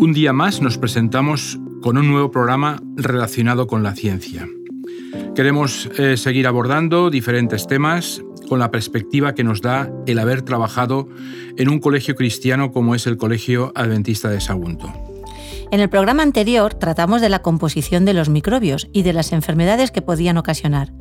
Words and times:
Un 0.00 0.12
día 0.12 0.32
más 0.32 0.62
nos 0.62 0.78
presentamos 0.78 1.58
con 1.82 1.98
un 1.98 2.06
nuevo 2.06 2.30
programa 2.30 2.80
relacionado 2.94 3.66
con 3.66 3.82
la 3.82 3.96
ciencia. 3.96 4.46
Queremos 5.34 5.90
eh, 5.98 6.16
seguir 6.16 6.46
abordando 6.46 7.10
diferentes 7.10 7.66
temas 7.66 8.22
con 8.48 8.60
la 8.60 8.70
perspectiva 8.70 9.34
que 9.34 9.42
nos 9.42 9.60
da 9.60 9.90
el 10.06 10.20
haber 10.20 10.42
trabajado 10.42 11.08
en 11.56 11.68
un 11.68 11.80
colegio 11.80 12.14
cristiano 12.14 12.70
como 12.70 12.94
es 12.94 13.08
el 13.08 13.16
Colegio 13.16 13.72
Adventista 13.74 14.30
de 14.30 14.40
Sagunto. 14.40 14.92
En 15.72 15.80
el 15.80 15.88
programa 15.88 16.22
anterior 16.22 16.74
tratamos 16.74 17.20
de 17.20 17.30
la 17.30 17.42
composición 17.42 18.04
de 18.04 18.14
los 18.14 18.28
microbios 18.28 18.88
y 18.92 19.02
de 19.02 19.12
las 19.12 19.32
enfermedades 19.32 19.90
que 19.90 20.00
podían 20.00 20.38
ocasionar. 20.38 20.92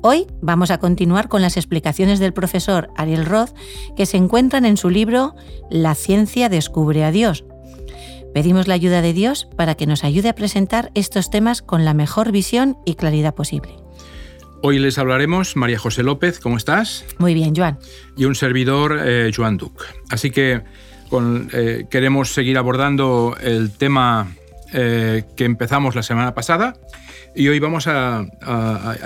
Hoy 0.00 0.26
vamos 0.40 0.70
a 0.70 0.78
continuar 0.78 1.28
con 1.28 1.42
las 1.42 1.58
explicaciones 1.58 2.20
del 2.20 2.32
profesor 2.32 2.88
Ariel 2.96 3.26
Roth 3.26 3.50
que 3.98 4.06
se 4.06 4.16
encuentran 4.16 4.64
en 4.64 4.78
su 4.78 4.88
libro 4.88 5.34
La 5.70 5.94
ciencia 5.94 6.48
descubre 6.48 7.04
a 7.04 7.10
Dios. 7.10 7.44
Pedimos 8.34 8.68
la 8.68 8.74
ayuda 8.74 9.02
de 9.02 9.12
Dios 9.12 9.48
para 9.56 9.74
que 9.74 9.86
nos 9.86 10.04
ayude 10.04 10.28
a 10.28 10.34
presentar 10.34 10.90
estos 10.94 11.30
temas 11.30 11.62
con 11.62 11.84
la 11.84 11.94
mejor 11.94 12.32
visión 12.32 12.76
y 12.86 12.94
claridad 12.94 13.34
posible. 13.34 13.74
Hoy 14.62 14.78
les 14.78 14.98
hablaremos 14.98 15.56
María 15.56 15.78
José 15.78 16.02
López, 16.02 16.38
¿cómo 16.38 16.56
estás? 16.56 17.04
Muy 17.18 17.34
bien, 17.34 17.54
Joan. 17.56 17.78
Y 18.16 18.26
un 18.26 18.34
servidor, 18.34 19.00
eh, 19.02 19.32
Joan 19.34 19.56
Duc. 19.56 19.84
Así 20.10 20.30
que 20.30 20.62
eh, 21.52 21.86
queremos 21.90 22.32
seguir 22.32 22.58
abordando 22.58 23.36
el 23.40 23.72
tema 23.72 24.34
eh, 24.72 25.24
que 25.36 25.44
empezamos 25.44 25.96
la 25.96 26.02
semana 26.02 26.34
pasada 26.34 26.74
y 27.34 27.48
hoy 27.48 27.58
vamos 27.58 27.86
a, 27.86 28.26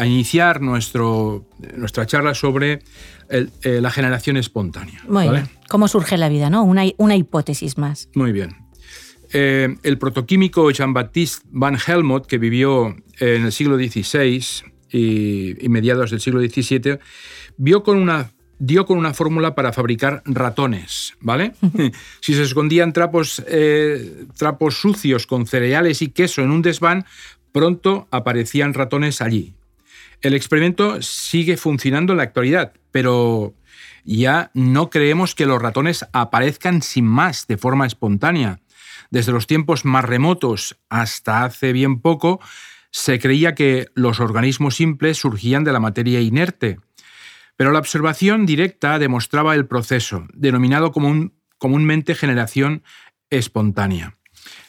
iniciar 0.04 0.60
nuestro, 0.60 1.46
nuestra 1.76 2.06
charla 2.06 2.34
sobre 2.34 2.80
eh, 3.28 3.80
la 3.80 3.90
generación 3.90 4.36
espontánea. 4.36 5.00
Muy 5.08 5.28
bien. 5.28 5.48
¿Cómo 5.68 5.88
surge 5.88 6.16
la 6.18 6.28
vida? 6.28 6.50
¿no? 6.50 6.64
Una, 6.64 6.84
una 6.98 7.16
hipótesis 7.16 7.78
más. 7.78 8.08
Muy 8.14 8.32
bien. 8.32 8.63
Eh, 9.34 9.76
el 9.82 9.98
protoquímico 9.98 10.70
Jean-Baptiste 10.70 11.46
Van 11.50 11.76
Helmont, 11.76 12.24
que 12.24 12.38
vivió 12.38 12.96
en 13.18 13.44
el 13.44 13.52
siglo 13.52 13.76
XVI 13.76 14.42
y, 14.90 15.64
y 15.64 15.68
mediados 15.68 16.10
del 16.10 16.20
siglo 16.20 16.40
XVII, 16.40 16.98
vio 17.56 17.82
con 17.82 17.98
una 17.98 18.30
dio 18.58 18.86
con 18.86 18.98
una 18.98 19.14
fórmula 19.14 19.54
para 19.54 19.72
fabricar 19.72 20.22
ratones, 20.24 21.14
¿vale? 21.20 21.52
si 22.20 22.34
se 22.34 22.42
escondían 22.42 22.92
trapos, 22.92 23.42
eh, 23.46 24.26
trapos 24.36 24.80
sucios 24.80 25.26
con 25.26 25.46
cereales 25.46 26.02
y 26.02 26.08
queso 26.08 26.42
en 26.42 26.50
un 26.50 26.62
desván, 26.62 27.04
pronto 27.52 28.08
aparecían 28.10 28.74
ratones 28.74 29.20
allí. 29.20 29.54
El 30.22 30.34
experimento 30.34 31.02
sigue 31.02 31.56
funcionando 31.56 32.12
en 32.12 32.18
la 32.18 32.22
actualidad, 32.22 32.72
pero 32.90 33.54
ya 34.04 34.50
no 34.54 34.90
creemos 34.90 35.34
que 35.34 35.46
los 35.46 35.60
ratones 35.60 36.06
aparezcan 36.12 36.82
sin 36.82 37.06
más, 37.06 37.46
de 37.46 37.58
forma 37.58 37.86
espontánea. 37.86 38.60
Desde 39.14 39.30
los 39.30 39.46
tiempos 39.46 39.84
más 39.84 40.04
remotos 40.04 40.76
hasta 40.88 41.44
hace 41.44 41.72
bien 41.72 42.00
poco, 42.00 42.40
se 42.90 43.20
creía 43.20 43.54
que 43.54 43.86
los 43.94 44.18
organismos 44.18 44.74
simples 44.74 45.18
surgían 45.18 45.62
de 45.62 45.72
la 45.72 45.78
materia 45.78 46.20
inerte. 46.20 46.80
Pero 47.54 47.70
la 47.70 47.78
observación 47.78 48.44
directa 48.44 48.98
demostraba 48.98 49.54
el 49.54 49.68
proceso, 49.68 50.26
denominado 50.34 50.90
comúnmente 51.58 52.16
generación 52.16 52.82
espontánea. 53.30 54.16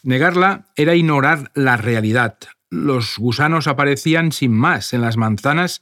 Negarla 0.04 0.68
era 0.76 0.94
ignorar 0.94 1.50
la 1.56 1.76
realidad, 1.78 2.38
los 2.76 3.18
gusanos 3.18 3.68
aparecían 3.68 4.32
sin 4.32 4.52
más 4.52 4.94
en 4.94 5.02
las 5.02 5.18
manzanas 5.18 5.82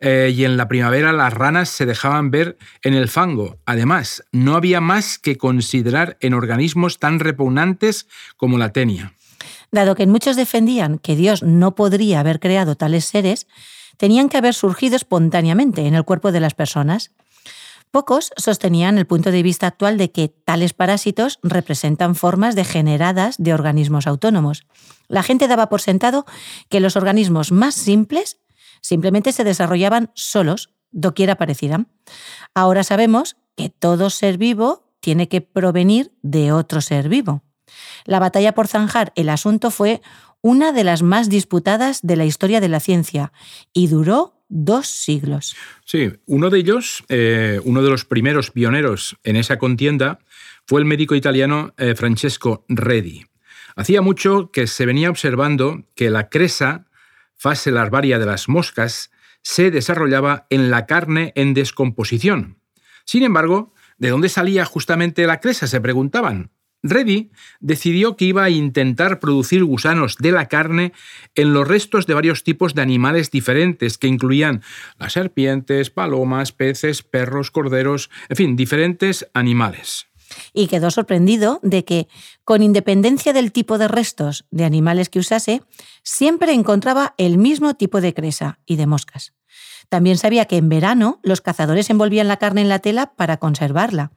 eh, 0.00 0.32
y 0.34 0.44
en 0.44 0.56
la 0.56 0.68
primavera 0.68 1.12
las 1.12 1.32
ranas 1.32 1.68
se 1.68 1.86
dejaban 1.86 2.30
ver 2.30 2.58
en 2.82 2.94
el 2.94 3.08
fango. 3.08 3.58
Además, 3.66 4.24
no 4.32 4.56
había 4.56 4.80
más 4.80 5.18
que 5.18 5.36
considerar 5.36 6.16
en 6.20 6.34
organismos 6.34 6.98
tan 6.98 7.20
repugnantes 7.20 8.08
como 8.36 8.58
la 8.58 8.72
tenia. 8.72 9.14
Dado 9.70 9.94
que 9.94 10.06
muchos 10.06 10.36
defendían 10.36 10.98
que 10.98 11.16
Dios 11.16 11.42
no 11.42 11.74
podría 11.74 12.20
haber 12.20 12.40
creado 12.40 12.74
tales 12.74 13.04
seres, 13.04 13.46
tenían 13.96 14.28
que 14.28 14.38
haber 14.38 14.54
surgido 14.54 14.96
espontáneamente 14.96 15.86
en 15.86 15.94
el 15.94 16.04
cuerpo 16.04 16.32
de 16.32 16.40
las 16.40 16.54
personas. 16.54 17.12
Pocos 17.90 18.30
sostenían 18.36 18.98
el 18.98 19.06
punto 19.06 19.32
de 19.32 19.42
vista 19.42 19.66
actual 19.66 19.98
de 19.98 20.12
que 20.12 20.28
tales 20.28 20.74
parásitos 20.74 21.40
representan 21.42 22.14
formas 22.14 22.54
degeneradas 22.54 23.34
de 23.38 23.52
organismos 23.52 24.06
autónomos. 24.06 24.66
La 25.08 25.24
gente 25.24 25.48
daba 25.48 25.68
por 25.68 25.80
sentado 25.80 26.24
que 26.68 26.78
los 26.78 26.94
organismos 26.94 27.50
más 27.50 27.74
simples 27.74 28.38
simplemente 28.80 29.32
se 29.32 29.42
desarrollaban 29.42 30.12
solos, 30.14 30.70
doquiera 30.92 31.32
aparecieran. 31.32 31.88
Ahora 32.54 32.84
sabemos 32.84 33.36
que 33.56 33.70
todo 33.70 34.08
ser 34.10 34.38
vivo 34.38 34.84
tiene 35.00 35.28
que 35.28 35.40
provenir 35.40 36.12
de 36.22 36.52
otro 36.52 36.80
ser 36.80 37.08
vivo. 37.08 37.42
La 38.04 38.20
batalla 38.20 38.52
por 38.52 38.68
zanjar 38.68 39.12
el 39.16 39.28
asunto 39.28 39.72
fue 39.72 40.00
una 40.42 40.72
de 40.72 40.84
las 40.84 41.02
más 41.02 41.28
disputadas 41.28 42.00
de 42.02 42.16
la 42.16 42.24
historia 42.24 42.60
de 42.60 42.68
la 42.68 42.80
ciencia 42.80 43.32
y 43.72 43.88
duró 43.88 44.39
dos 44.50 44.88
siglos. 44.88 45.56
Sí, 45.86 46.12
uno 46.26 46.50
de 46.50 46.58
ellos, 46.58 47.04
eh, 47.08 47.60
uno 47.64 47.82
de 47.82 47.88
los 47.88 48.04
primeros 48.04 48.50
pioneros 48.50 49.16
en 49.24 49.36
esa 49.36 49.58
contienda, 49.58 50.18
fue 50.66 50.80
el 50.80 50.86
médico 50.86 51.14
italiano 51.14 51.72
eh, 51.78 51.94
Francesco 51.94 52.66
Redi. 52.68 53.24
Hacía 53.76 54.02
mucho 54.02 54.50
que 54.50 54.66
se 54.66 54.84
venía 54.84 55.08
observando 55.08 55.84
que 55.94 56.10
la 56.10 56.28
cresa, 56.28 56.86
fase 57.36 57.70
larvaria 57.70 58.18
de 58.18 58.26
las 58.26 58.48
moscas, 58.48 59.10
se 59.42 59.70
desarrollaba 59.70 60.46
en 60.50 60.70
la 60.70 60.84
carne 60.84 61.32
en 61.34 61.54
descomposición. 61.54 62.58
Sin 63.06 63.22
embargo, 63.22 63.72
¿de 63.96 64.10
dónde 64.10 64.28
salía 64.28 64.64
justamente 64.64 65.26
la 65.26 65.40
cresa? 65.40 65.66
se 65.66 65.80
preguntaban. 65.80 66.50
Reddy 66.82 67.30
decidió 67.60 68.16
que 68.16 68.24
iba 68.24 68.44
a 68.44 68.50
intentar 68.50 69.20
producir 69.20 69.64
gusanos 69.64 70.16
de 70.18 70.32
la 70.32 70.46
carne 70.48 70.92
en 71.34 71.52
los 71.52 71.68
restos 71.68 72.06
de 72.06 72.14
varios 72.14 72.42
tipos 72.42 72.74
de 72.74 72.82
animales 72.82 73.30
diferentes, 73.30 73.98
que 73.98 74.08
incluían 74.08 74.62
las 74.98 75.12
serpientes, 75.12 75.90
palomas, 75.90 76.52
peces, 76.52 77.02
perros, 77.02 77.50
corderos, 77.50 78.10
en 78.28 78.36
fin, 78.36 78.56
diferentes 78.56 79.28
animales. 79.34 80.06
Y 80.52 80.68
quedó 80.68 80.90
sorprendido 80.90 81.60
de 81.62 81.84
que, 81.84 82.08
con 82.44 82.62
independencia 82.62 83.32
del 83.32 83.52
tipo 83.52 83.78
de 83.78 83.88
restos 83.88 84.46
de 84.50 84.64
animales 84.64 85.08
que 85.08 85.18
usase, 85.18 85.62
siempre 86.02 86.52
encontraba 86.52 87.14
el 87.18 87.36
mismo 87.36 87.74
tipo 87.74 88.00
de 88.00 88.14
cresa 88.14 88.60
y 88.64 88.76
de 88.76 88.86
moscas. 88.86 89.34
También 89.88 90.18
sabía 90.18 90.44
que 90.44 90.56
en 90.56 90.68
verano 90.68 91.18
los 91.22 91.40
cazadores 91.40 91.90
envolvían 91.90 92.28
la 92.28 92.36
carne 92.36 92.60
en 92.62 92.68
la 92.68 92.78
tela 92.78 93.14
para 93.16 93.38
conservarla. 93.38 94.12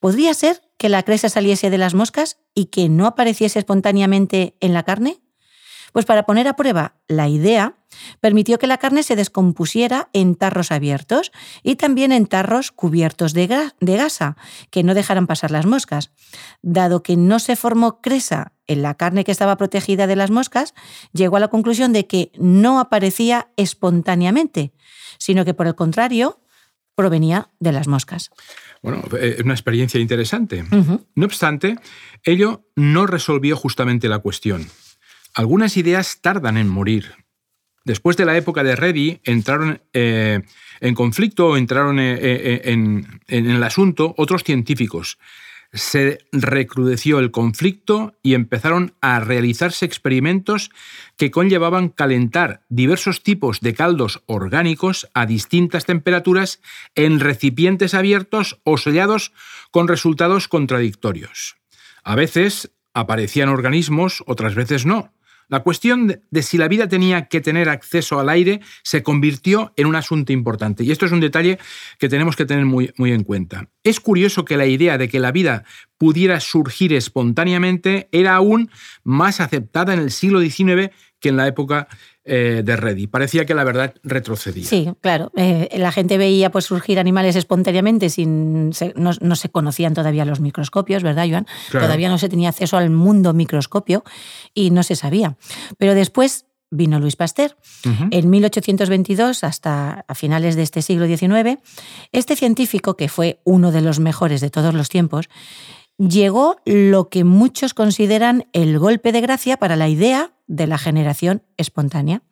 ¿Podría 0.00 0.32
ser 0.34 0.62
que 0.82 0.88
la 0.88 1.04
cresa 1.04 1.28
saliese 1.28 1.70
de 1.70 1.78
las 1.78 1.94
moscas 1.94 2.38
y 2.56 2.64
que 2.64 2.88
no 2.88 3.06
apareciese 3.06 3.60
espontáneamente 3.60 4.56
en 4.58 4.74
la 4.74 4.82
carne? 4.82 5.20
Pues 5.92 6.06
para 6.06 6.26
poner 6.26 6.48
a 6.48 6.56
prueba 6.56 6.96
la 7.06 7.28
idea, 7.28 7.76
permitió 8.18 8.58
que 8.58 8.66
la 8.66 8.78
carne 8.78 9.04
se 9.04 9.14
descompusiera 9.14 10.08
en 10.12 10.34
tarros 10.34 10.72
abiertos 10.72 11.30
y 11.62 11.76
también 11.76 12.10
en 12.10 12.26
tarros 12.26 12.72
cubiertos 12.72 13.32
de, 13.32 13.46
gasa, 13.78 14.36
que 14.70 14.82
no 14.82 14.94
dejaran 14.94 15.28
pasar 15.28 15.52
las 15.52 15.66
moscas. 15.66 16.10
Dado 16.62 17.04
que 17.04 17.16
no 17.16 17.38
se 17.38 17.54
formó 17.54 18.00
cresa 18.00 18.54
en 18.66 18.82
la 18.82 18.96
carne 18.96 19.22
que 19.22 19.30
estaba 19.30 19.56
protegida 19.56 20.08
de 20.08 20.16
las 20.16 20.32
moscas, 20.32 20.74
llegó 21.12 21.36
a 21.36 21.40
la 21.40 21.46
conclusión 21.46 21.92
de 21.92 22.08
que 22.08 22.32
no 22.38 22.80
aparecía 22.80 23.52
espontáneamente, 23.56 24.72
sino 25.18 25.44
que 25.44 25.54
por 25.54 25.68
el 25.68 25.76
contrario 25.76 26.40
provenía 26.94 27.48
de 27.60 27.72
las 27.72 27.88
moscas. 27.88 28.30
Bueno, 28.82 29.02
es 29.20 29.40
una 29.40 29.54
experiencia 29.54 30.00
interesante. 30.00 30.64
No 31.14 31.26
obstante, 31.26 31.76
ello 32.24 32.64
no 32.76 33.06
resolvió 33.06 33.56
justamente 33.56 34.08
la 34.08 34.18
cuestión. 34.18 34.66
Algunas 35.34 35.76
ideas 35.76 36.20
tardan 36.20 36.56
en 36.56 36.68
morir. 36.68 37.14
Después 37.84 38.16
de 38.16 38.24
la 38.24 38.36
época 38.36 38.62
de 38.62 38.76
Reddy, 38.76 39.20
entraron 39.24 39.82
eh, 39.92 40.42
en 40.80 40.94
conflicto 40.94 41.48
o 41.48 41.56
entraron 41.56 41.98
eh, 41.98 42.18
eh, 42.20 42.60
en 42.64 43.20
el 43.28 43.62
asunto 43.62 44.14
otros 44.16 44.44
científicos, 44.44 45.18
se 45.72 46.18
recrudeció 46.32 47.18
el 47.18 47.30
conflicto 47.30 48.14
y 48.22 48.34
empezaron 48.34 48.94
a 49.00 49.20
realizarse 49.20 49.86
experimentos 49.86 50.70
que 51.16 51.30
conllevaban 51.30 51.88
calentar 51.88 52.62
diversos 52.68 53.22
tipos 53.22 53.60
de 53.60 53.74
caldos 53.74 54.22
orgánicos 54.26 55.08
a 55.14 55.24
distintas 55.24 55.86
temperaturas 55.86 56.60
en 56.94 57.20
recipientes 57.20 57.94
abiertos 57.94 58.60
o 58.64 58.76
sellados 58.76 59.32
con 59.70 59.88
resultados 59.88 60.46
contradictorios. 60.46 61.56
A 62.04 62.16
veces 62.16 62.70
aparecían 62.92 63.48
organismos, 63.48 64.22
otras 64.26 64.54
veces 64.54 64.84
no. 64.84 65.12
La 65.52 65.60
cuestión 65.60 66.18
de 66.30 66.42
si 66.42 66.56
la 66.56 66.66
vida 66.66 66.88
tenía 66.88 67.26
que 67.26 67.42
tener 67.42 67.68
acceso 67.68 68.18
al 68.18 68.30
aire 68.30 68.62
se 68.82 69.02
convirtió 69.02 69.74
en 69.76 69.86
un 69.86 69.96
asunto 69.96 70.32
importante. 70.32 70.82
Y 70.82 70.90
esto 70.90 71.04
es 71.04 71.12
un 71.12 71.20
detalle 71.20 71.58
que 71.98 72.08
tenemos 72.08 72.36
que 72.36 72.46
tener 72.46 72.64
muy, 72.64 72.90
en 72.96 73.22
cuenta. 73.22 73.68
Es 73.84 74.00
curioso 74.00 74.46
que 74.46 74.56
la 74.56 74.64
idea 74.64 74.96
de 74.96 75.10
que 75.10 75.20
la 75.20 75.30
vida 75.30 75.64
pudiera 75.98 76.40
surgir 76.40 76.94
espontáneamente 76.94 78.08
era 78.12 78.34
aún 78.34 78.70
más 79.04 79.40
aceptada 79.40 79.92
en 79.92 80.00
el 80.00 80.10
siglo 80.10 80.40
XIX 80.40 80.90
que 81.20 81.28
en 81.28 81.36
la 81.36 81.46
época 81.46 81.86
eh, 82.24 82.62
de 82.64 82.76
Reddy. 82.76 83.08
Parecía 83.08 83.44
que 83.44 83.54
la 83.54 83.64
verdad 83.64 83.94
retrocedía. 84.04 84.64
Sí, 84.64 84.88
claro. 85.00 85.32
Eh, 85.34 85.68
la 85.76 85.90
gente 85.90 86.18
veía 86.18 86.50
pues, 86.50 86.66
surgir 86.66 87.00
animales 87.00 87.34
espontáneamente, 87.34 88.10
sin, 88.10 88.70
no, 88.94 89.34
se 89.34 89.48
conocían 89.48 89.92
todavía 89.92 90.24
los 90.24 90.38
microscopios, 90.38 91.02
¿verdad, 91.02 91.26
Joan? 91.28 91.46
Todavía 91.72 92.08
no 92.08 92.18
se 92.18 92.28
tenía 92.28 92.50
acceso 92.50 92.76
al 92.76 92.90
mundo 92.90 93.32
microscopio 93.32 94.04
y 94.54 94.70
no 94.70 94.84
se 94.84 94.94
sabía. 94.94 95.36
Pero 95.78 95.94
después 95.94 96.46
vino 96.70 97.00
Luis 97.00 97.16
Pasteur. 97.16 97.56
En 98.10 98.30
1822, 98.30 99.44
hasta 99.44 100.04
a 100.06 100.14
finales 100.14 100.56
de 100.56 100.62
este 100.62 100.80
siglo 100.80 101.06
XIX, 101.06 101.58
este 102.12 102.36
científico, 102.36 102.96
que 102.96 103.08
fue 103.08 103.40
uno 103.44 103.72
de 103.72 103.82
los 103.82 103.98
mejores 103.98 104.40
de 104.40 104.50
todos 104.50 104.74
los 104.74 104.88
tiempos, 104.88 105.28
llegó 105.98 106.56
lo 106.64 107.08
que 107.08 107.24
muchos 107.24 107.74
consideran 107.74 108.46
el 108.52 108.78
golpe 108.78 109.12
de 109.12 109.20
gracia 109.20 109.56
para 109.58 109.76
la 109.76 109.88
idea 109.88 110.32
de 110.52 110.66
la 110.66 110.76
generación 110.76 111.42
espontánea. 111.56 112.22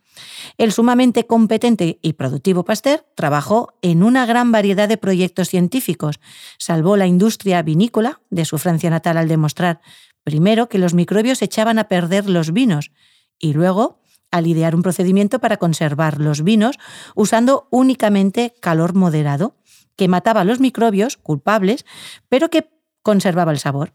El 0.59 0.73
sumamente 0.73 1.27
competente 1.27 1.99
y 2.03 2.13
productivo 2.13 2.65
Pasteur 2.65 3.07
trabajó 3.15 3.73
en 3.81 4.03
una 4.03 4.27
gran 4.27 4.53
variedad 4.53 4.89
de 4.89 4.99
proyectos 4.99 5.49
científicos. 5.49 6.21
Salvó 6.59 6.97
la 6.99 7.07
industria 7.07 7.63
vinícola 7.63 8.21
de 8.29 8.45
su 8.45 8.59
Francia 8.59 8.91
natal 8.91 9.17
al 9.17 9.29
demostrar, 9.29 9.81
primero, 10.23 10.69
que 10.69 10.79
los 10.79 10.93
microbios 10.93 11.41
echaban 11.41 11.79
a 11.79 11.89
perder 11.89 12.29
los 12.29 12.53
vinos 12.53 12.93
y 13.39 13.55
luego 13.55 14.03
al 14.31 14.47
idear 14.47 14.75
un 14.75 14.83
procedimiento 14.83 15.39
para 15.39 15.57
conservar 15.57 16.21
los 16.21 16.45
vinos 16.45 16.77
usando 17.15 17.69
únicamente 17.71 18.55
calor 18.61 18.95
moderado, 18.95 19.57
que 19.97 20.09
mataba 20.09 20.43
a 20.43 20.45
los 20.45 20.61
microbios 20.61 21.17
culpables, 21.17 21.87
pero 22.29 22.51
que 22.51 22.69
conservaba 23.03 23.53
el 23.53 23.59
sabor. 23.59 23.93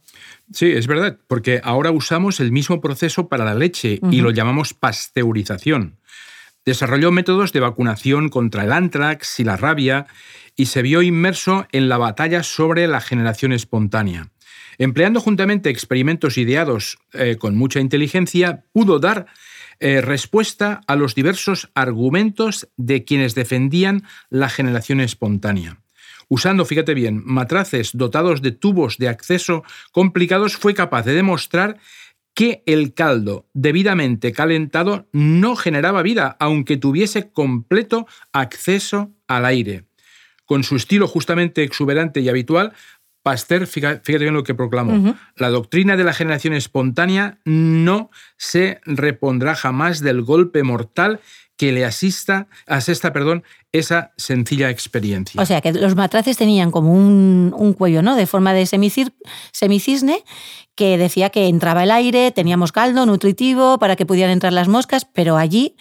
Sí, 0.51 0.71
es 0.71 0.87
verdad, 0.87 1.17
porque 1.27 1.61
ahora 1.63 1.91
usamos 1.91 2.39
el 2.39 2.51
mismo 2.51 2.81
proceso 2.81 3.27
para 3.27 3.45
la 3.45 3.55
leche 3.55 3.99
y 4.11 4.21
lo 4.21 4.31
llamamos 4.31 4.73
pasteurización. 4.73 5.99
Desarrolló 6.65 7.11
métodos 7.11 7.53
de 7.53 7.59
vacunación 7.59 8.29
contra 8.29 8.63
el 8.63 8.71
antrax 8.71 9.39
y 9.39 9.43
la 9.43 9.55
rabia 9.57 10.07
y 10.55 10.65
se 10.67 10.81
vio 10.81 11.03
inmerso 11.03 11.67
en 11.71 11.89
la 11.89 11.97
batalla 11.97 12.41
sobre 12.41 12.87
la 12.87 13.01
generación 13.01 13.51
espontánea. 13.51 14.31
Empleando 14.77 15.19
juntamente 15.19 15.69
experimentos 15.69 16.37
ideados 16.37 16.97
eh, 17.13 17.37
con 17.37 17.55
mucha 17.55 17.79
inteligencia, 17.79 18.65
pudo 18.73 18.99
dar 18.99 19.27
eh, 19.79 20.01
respuesta 20.01 20.81
a 20.87 20.95
los 20.95 21.15
diversos 21.15 21.69
argumentos 21.75 22.67
de 22.77 23.03
quienes 23.03 23.35
defendían 23.35 24.03
la 24.29 24.49
generación 24.49 25.01
espontánea 25.01 25.84
usando, 26.27 26.65
fíjate 26.65 26.93
bien, 26.93 27.21
matraces 27.25 27.91
dotados 27.93 28.41
de 28.41 28.51
tubos 28.51 28.97
de 28.97 29.09
acceso 29.09 29.63
complicados, 29.91 30.55
fue 30.55 30.73
capaz 30.73 31.03
de 31.03 31.13
demostrar 31.13 31.77
que 32.33 32.63
el 32.65 32.93
caldo 32.93 33.47
debidamente 33.53 34.33
calentado 34.33 35.07
no 35.13 35.55
generaba 35.55 36.01
vida, 36.01 36.35
aunque 36.39 36.77
tuviese 36.77 37.31
completo 37.31 38.07
acceso 38.33 39.11
al 39.27 39.45
aire. 39.45 39.85
Con 40.43 40.63
su 40.63 40.75
estilo 40.75 41.07
justamente 41.07 41.63
exuberante 41.63 42.19
y 42.19 42.29
habitual, 42.29 42.73
Pasteur, 43.23 43.65
fíjate 43.65 44.19
bien 44.19 44.35
lo 44.35 44.43
que 44.43 44.53
proclamó, 44.53 45.17
la 45.35 45.49
doctrina 45.49 45.97
de 45.97 46.03
la 46.03 46.13
generación 46.13 46.53
espontánea 46.53 47.39
no 47.43 48.11
se 48.37 48.81
repondrá 48.85 49.55
jamás 49.55 49.99
del 49.99 50.21
golpe 50.21 50.61
mortal 50.61 51.21
que 51.57 51.71
le 51.71 51.85
asista, 51.85 52.47
asesta 52.67 53.13
perdón, 53.13 53.43
esa 53.79 54.11
sencilla 54.17 54.69
experiencia. 54.69 55.41
O 55.41 55.45
sea, 55.45 55.61
que 55.61 55.73
los 55.73 55.95
matraces 55.95 56.37
tenían 56.37 56.71
como 56.71 56.93
un, 56.93 57.75
cuello, 57.77 58.01
¿no? 58.01 58.15
De 58.15 58.25
forma 58.25 58.53
de 58.53 58.65
semicisne, 58.65 60.23
que 60.75 60.97
decía 60.97 61.29
que 61.29 61.47
entraba 61.47 61.83
el 61.83 61.91
aire, 61.91 62.31
teníamos 62.31 62.71
caldo 62.71 63.05
nutritivo 63.05 63.77
para 63.79 63.95
que 63.95 64.05
pudieran 64.05 64.31
entrar 64.31 64.53
las 64.53 64.67
moscas, 64.67 65.05
pero 65.05 65.37
allí 65.37 65.75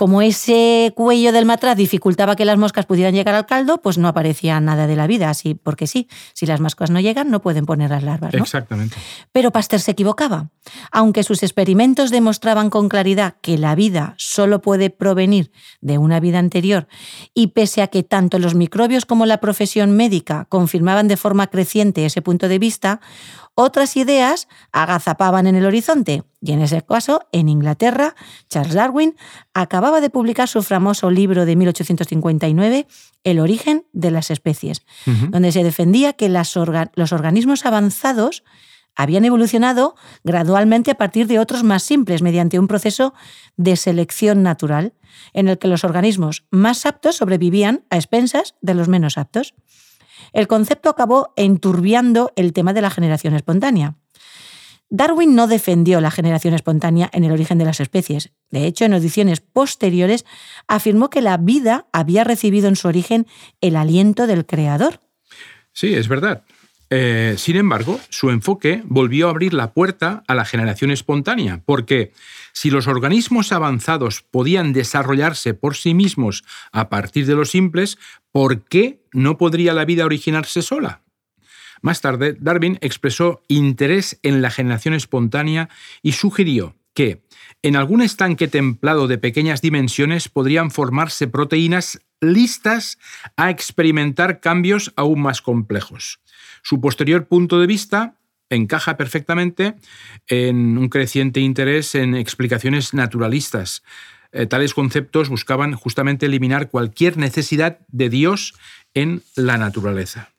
como 0.00 0.22
ese 0.22 0.94
cuello 0.96 1.30
del 1.30 1.44
matraz 1.44 1.76
dificultaba 1.76 2.34
que 2.34 2.46
las 2.46 2.56
moscas 2.56 2.86
pudieran 2.86 3.12
llegar 3.12 3.34
al 3.34 3.44
caldo, 3.44 3.82
pues 3.82 3.98
no 3.98 4.08
aparecía 4.08 4.58
nada 4.58 4.86
de 4.86 4.96
la 4.96 5.06
vida, 5.06 5.28
así 5.28 5.54
porque 5.54 5.86
sí, 5.86 6.08
si 6.32 6.46
las 6.46 6.58
moscas 6.58 6.90
no 6.90 7.00
llegan 7.00 7.30
no 7.30 7.42
pueden 7.42 7.66
poner 7.66 7.90
las 7.90 8.02
larvas. 8.02 8.32
Exactamente. 8.32 8.96
Pero 9.30 9.50
Pasteur 9.50 9.78
se 9.78 9.90
equivocaba. 9.90 10.48
Aunque 10.90 11.22
sus 11.22 11.42
experimentos 11.42 12.10
demostraban 12.10 12.70
con 12.70 12.88
claridad 12.88 13.34
que 13.42 13.58
la 13.58 13.74
vida 13.74 14.14
solo 14.16 14.62
puede 14.62 14.88
provenir 14.88 15.52
de 15.82 15.98
una 15.98 16.18
vida 16.18 16.38
anterior, 16.38 16.88
y 17.34 17.48
pese 17.48 17.82
a 17.82 17.88
que 17.88 18.02
tanto 18.02 18.38
los 18.38 18.54
microbios 18.54 19.06
como 19.06 19.26
la 19.26 19.38
profesión 19.38 19.92
médica 19.92 20.46
confirmaban 20.48 21.08
de 21.08 21.16
forma 21.16 21.48
creciente 21.48 22.06
ese 22.06 22.22
punto 22.22 22.48
de 22.48 22.58
vista, 22.58 23.00
otras 23.54 23.96
ideas 23.96 24.48
agazapaban 24.72 25.46
en 25.46 25.56
el 25.56 25.66
horizonte, 25.66 26.22
y 26.40 26.52
en 26.52 26.62
ese 26.62 26.82
caso, 26.82 27.22
en 27.32 27.48
Inglaterra, 27.48 28.14
Charles 28.48 28.74
Darwin 28.74 29.16
acababa 29.52 30.00
de 30.00 30.08
publicar 30.08 30.48
su 30.48 30.62
famoso 30.62 31.10
libro 31.10 31.44
de 31.44 31.56
1859, 31.56 32.86
El 33.24 33.40
origen 33.40 33.84
de 33.92 34.10
las 34.10 34.30
especies, 34.30 34.82
donde 35.28 35.52
se 35.52 35.64
defendía 35.64 36.14
que 36.14 36.28
los 36.30 37.12
organismos 37.12 37.66
avanzados 37.66 38.44
habían 39.02 39.24
evolucionado 39.24 39.94
gradualmente 40.24 40.90
a 40.90 40.96
partir 40.96 41.26
de 41.26 41.38
otros 41.38 41.62
más 41.62 41.82
simples 41.82 42.22
mediante 42.22 42.58
un 42.58 42.68
proceso 42.68 43.14
de 43.56 43.76
selección 43.76 44.42
natural, 44.42 44.94
en 45.32 45.48
el 45.48 45.58
que 45.58 45.68
los 45.68 45.84
organismos 45.84 46.44
más 46.50 46.86
aptos 46.86 47.16
sobrevivían 47.16 47.84
a 47.90 47.96
expensas 47.96 48.54
de 48.60 48.74
los 48.74 48.88
menos 48.88 49.18
aptos 49.18 49.54
el 50.32 50.48
concepto 50.48 50.90
acabó 50.90 51.32
enturbiando 51.36 52.32
el 52.36 52.52
tema 52.52 52.72
de 52.72 52.82
la 52.82 52.90
generación 52.90 53.34
espontánea. 53.34 53.96
Darwin 54.88 55.36
no 55.36 55.46
defendió 55.46 56.00
la 56.00 56.10
generación 56.10 56.52
espontánea 56.52 57.08
en 57.12 57.22
el 57.22 57.30
origen 57.30 57.58
de 57.58 57.64
las 57.64 57.78
especies. 57.78 58.32
De 58.50 58.66
hecho, 58.66 58.84
en 58.84 58.92
ediciones 58.92 59.40
posteriores 59.40 60.24
afirmó 60.66 61.10
que 61.10 61.22
la 61.22 61.36
vida 61.36 61.86
había 61.92 62.24
recibido 62.24 62.66
en 62.68 62.74
su 62.74 62.88
origen 62.88 63.26
el 63.60 63.76
aliento 63.76 64.26
del 64.26 64.46
creador. 64.46 65.00
Sí, 65.72 65.94
es 65.94 66.08
verdad. 66.08 66.42
Eh, 66.92 67.36
sin 67.38 67.54
embargo, 67.54 68.00
su 68.08 68.30
enfoque 68.30 68.82
volvió 68.84 69.28
a 69.28 69.30
abrir 69.30 69.54
la 69.54 69.72
puerta 69.72 70.24
a 70.26 70.34
la 70.34 70.44
generación 70.44 70.90
espontánea, 70.90 71.62
porque 71.64 72.12
si 72.52 72.68
los 72.68 72.88
organismos 72.88 73.52
avanzados 73.52 74.22
podían 74.22 74.72
desarrollarse 74.72 75.54
por 75.54 75.76
sí 75.76 75.94
mismos 75.94 76.42
a 76.72 76.88
partir 76.88 77.26
de 77.26 77.36
los 77.36 77.50
simples, 77.50 77.96
¿por 78.32 78.64
qué 78.64 79.04
no 79.12 79.38
podría 79.38 79.72
la 79.72 79.84
vida 79.84 80.04
originarse 80.04 80.62
sola? 80.62 81.02
Más 81.80 82.00
tarde, 82.00 82.36
Darwin 82.38 82.76
expresó 82.80 83.42
interés 83.46 84.18
en 84.22 84.42
la 84.42 84.50
generación 84.50 84.94
espontánea 84.94 85.70
y 86.02 86.12
sugirió 86.12 86.76
que 86.92 87.22
en 87.62 87.76
algún 87.76 88.02
estanque 88.02 88.48
templado 88.48 89.06
de 89.06 89.16
pequeñas 89.16 89.62
dimensiones 89.62 90.28
podrían 90.28 90.72
formarse 90.72 91.28
proteínas 91.28 92.00
listas 92.20 92.98
a 93.36 93.48
experimentar 93.48 94.40
cambios 94.40 94.92
aún 94.96 95.22
más 95.22 95.40
complejos. 95.40 96.20
Su 96.62 96.80
posterior 96.80 97.26
punto 97.26 97.60
de 97.60 97.66
vista 97.66 98.14
encaja 98.50 98.96
perfectamente 98.96 99.76
en 100.26 100.76
un 100.76 100.88
creciente 100.88 101.40
interés 101.40 101.94
en 101.94 102.14
explicaciones 102.14 102.94
naturalistas. 102.94 103.82
Eh, 104.32 104.46
tales 104.46 104.74
conceptos 104.74 105.28
buscaban 105.28 105.74
justamente 105.74 106.26
eliminar 106.26 106.70
cualquier 106.70 107.16
necesidad 107.16 107.78
de 107.88 108.08
Dios 108.08 108.54
en 108.94 109.22
la 109.34 109.56
naturaleza. 109.56 110.30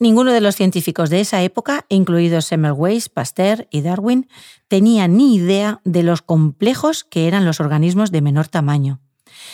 Ninguno 0.00 0.32
de 0.32 0.40
los 0.40 0.56
científicos 0.56 1.08
de 1.08 1.20
esa 1.20 1.42
época, 1.42 1.86
incluidos 1.88 2.46
Semmelweis, 2.46 3.08
Pasteur 3.08 3.68
y 3.70 3.82
Darwin, 3.82 4.28
tenía 4.66 5.06
ni 5.06 5.36
idea 5.36 5.80
de 5.84 6.02
los 6.02 6.20
complejos 6.20 7.04
que 7.04 7.28
eran 7.28 7.44
los 7.44 7.60
organismos 7.60 8.10
de 8.10 8.20
menor 8.20 8.48
tamaño. 8.48 9.00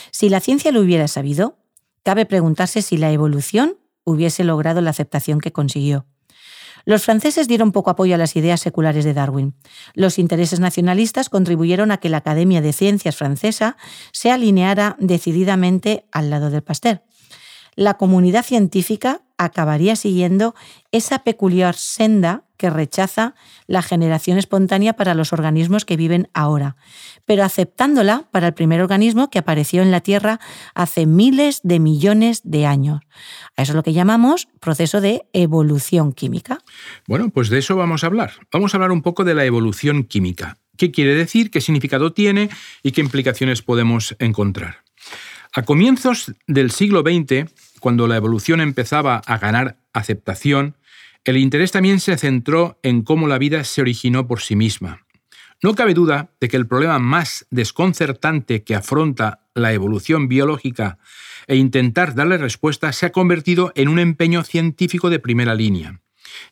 Si 0.09 0.29
la 0.29 0.39
ciencia 0.39 0.71
lo 0.71 0.81
hubiera 0.81 1.07
sabido, 1.07 1.57
cabe 2.03 2.25
preguntarse 2.25 2.81
si 2.81 2.97
la 2.97 3.11
evolución 3.11 3.77
hubiese 4.03 4.43
logrado 4.43 4.81
la 4.81 4.89
aceptación 4.89 5.39
que 5.39 5.51
consiguió. 5.51 6.05
Los 6.85 7.03
franceses 7.03 7.47
dieron 7.47 7.71
poco 7.71 7.91
apoyo 7.91 8.15
a 8.15 8.17
las 8.17 8.35
ideas 8.35 8.59
seculares 8.59 9.05
de 9.05 9.13
Darwin. 9.13 9.53
Los 9.93 10.17
intereses 10.17 10.59
nacionalistas 10.59 11.29
contribuyeron 11.29 11.91
a 11.91 11.97
que 11.97 12.09
la 12.09 12.17
Academia 12.17 12.61
de 12.61 12.73
Ciencias 12.73 13.15
francesa 13.15 13.77
se 14.11 14.31
alineara 14.31 14.95
decididamente 14.99 16.05
al 16.11 16.29
lado 16.29 16.49
del 16.49 16.63
Pasteur. 16.63 17.03
La 17.75 17.95
comunidad 17.95 18.43
científica 18.43 19.21
acabaría 19.37 19.95
siguiendo 19.95 20.55
esa 20.91 21.19
peculiar 21.19 21.75
senda 21.75 22.43
que 22.61 22.69
rechaza 22.69 23.33
la 23.65 23.81
generación 23.81 24.37
espontánea 24.37 24.93
para 24.93 25.15
los 25.15 25.33
organismos 25.33 25.83
que 25.83 25.97
viven 25.97 26.29
ahora, 26.35 26.75
pero 27.25 27.43
aceptándola 27.43 28.27
para 28.29 28.45
el 28.45 28.53
primer 28.53 28.81
organismo 28.81 29.31
que 29.31 29.39
apareció 29.39 29.81
en 29.81 29.89
la 29.89 30.01
Tierra 30.01 30.39
hace 30.75 31.07
miles 31.07 31.61
de 31.63 31.79
millones 31.79 32.41
de 32.43 32.67
años. 32.67 33.01
Eso 33.57 33.71
es 33.71 33.75
lo 33.75 33.81
que 33.81 33.93
llamamos 33.93 34.47
proceso 34.59 35.01
de 35.01 35.23
evolución 35.33 36.13
química. 36.13 36.59
Bueno, 37.07 37.31
pues 37.31 37.49
de 37.49 37.57
eso 37.57 37.75
vamos 37.75 38.03
a 38.03 38.07
hablar. 38.07 38.33
Vamos 38.51 38.75
a 38.75 38.77
hablar 38.77 38.91
un 38.91 39.01
poco 39.01 39.23
de 39.23 39.33
la 39.33 39.43
evolución 39.43 40.03
química. 40.03 40.59
¿Qué 40.77 40.91
quiere 40.91 41.15
decir? 41.15 41.49
¿Qué 41.49 41.61
significado 41.61 42.13
tiene? 42.13 42.51
¿Y 42.83 42.91
qué 42.91 43.01
implicaciones 43.01 43.63
podemos 43.63 44.15
encontrar? 44.19 44.83
A 45.51 45.63
comienzos 45.63 46.31
del 46.45 46.69
siglo 46.69 47.01
XX, 47.01 47.51
cuando 47.79 48.07
la 48.07 48.17
evolución 48.17 48.61
empezaba 48.61 49.17
a 49.25 49.39
ganar 49.39 49.77
aceptación, 49.93 50.75
el 51.25 51.37
interés 51.37 51.71
también 51.71 51.99
se 51.99 52.17
centró 52.17 52.79
en 52.83 53.03
cómo 53.03 53.27
la 53.27 53.37
vida 53.37 53.63
se 53.63 53.81
originó 53.81 54.27
por 54.27 54.41
sí 54.41 54.55
misma. 54.55 55.05
No 55.63 55.75
cabe 55.75 55.93
duda 55.93 56.31
de 56.39 56.47
que 56.47 56.57
el 56.57 56.67
problema 56.67 56.97
más 56.97 57.45
desconcertante 57.51 58.63
que 58.63 58.73
afronta 58.73 59.41
la 59.53 59.73
evolución 59.73 60.27
biológica 60.27 60.97
e 61.47 61.55
intentar 61.55 62.15
darle 62.15 62.37
respuesta 62.37 62.91
se 62.93 63.05
ha 63.05 63.11
convertido 63.11 63.71
en 63.75 63.87
un 63.87 63.99
empeño 63.99 64.43
científico 64.43 65.09
de 65.09 65.19
primera 65.19 65.53
línea. 65.53 66.01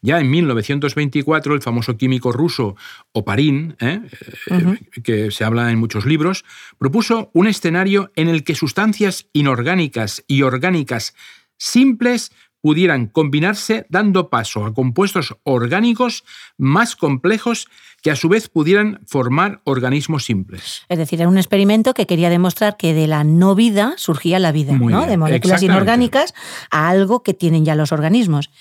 Ya 0.02 0.20
en 0.20 0.30
1924, 0.30 1.56
el 1.56 1.62
famoso 1.62 1.98
químico 1.98 2.32
ruso 2.32 2.76
Oparin, 3.12 3.76
¿eh? 3.80 4.02
Eh, 4.48 5.02
que 5.04 5.32
se 5.32 5.44
habla 5.44 5.72
en 5.72 5.80
muchos 5.80 6.06
libros, 6.06 6.46
propuso 6.78 7.32
un 7.34 7.48
escenario 7.48 8.12
en 8.16 8.28
el 8.28 8.44
que 8.44 8.56
sustancias 8.56 9.28
inorgánicas 9.34 10.24
y 10.28 10.42
orgánicas 10.42 11.16
simples 11.58 12.32
pudieran 12.62 13.08
combinarse 13.08 13.86
dando 13.90 14.30
paso 14.30 14.66
a 14.66 14.74
compuestos 14.74 15.36
orgánicos 15.44 16.24
más 16.58 16.96
complejos 16.96 17.68
que 18.02 18.12
a 18.12 18.16
su 18.16 18.30
vez 18.30 18.50
pudieran 18.50 19.02
formar 19.06 19.62
organismos 19.66 20.26
simples. 20.26 20.84
Es 20.90 20.98
decir, 20.98 21.20
era 21.20 21.30
un 21.30 21.38
experimento 21.38 21.94
que 21.94 22.06
quería 22.06 22.30
demostrar 22.30 22.78
que 22.78 22.94
de 22.94 23.08
la 23.08 23.24
no 23.24 23.56
vida 23.56 23.94
surgía 23.98 24.40
la 24.40 24.52
vida, 24.52 24.74
¿no? 24.74 25.06
de 25.06 25.18
moléculas 25.18 25.64
inorgánicas 25.64 26.34
a 26.72 26.90
algo 26.90 27.24
que 27.24 27.34
tienen 27.34 27.66
ya 27.66 27.76
los 27.76 27.92
organismos. 27.92 28.52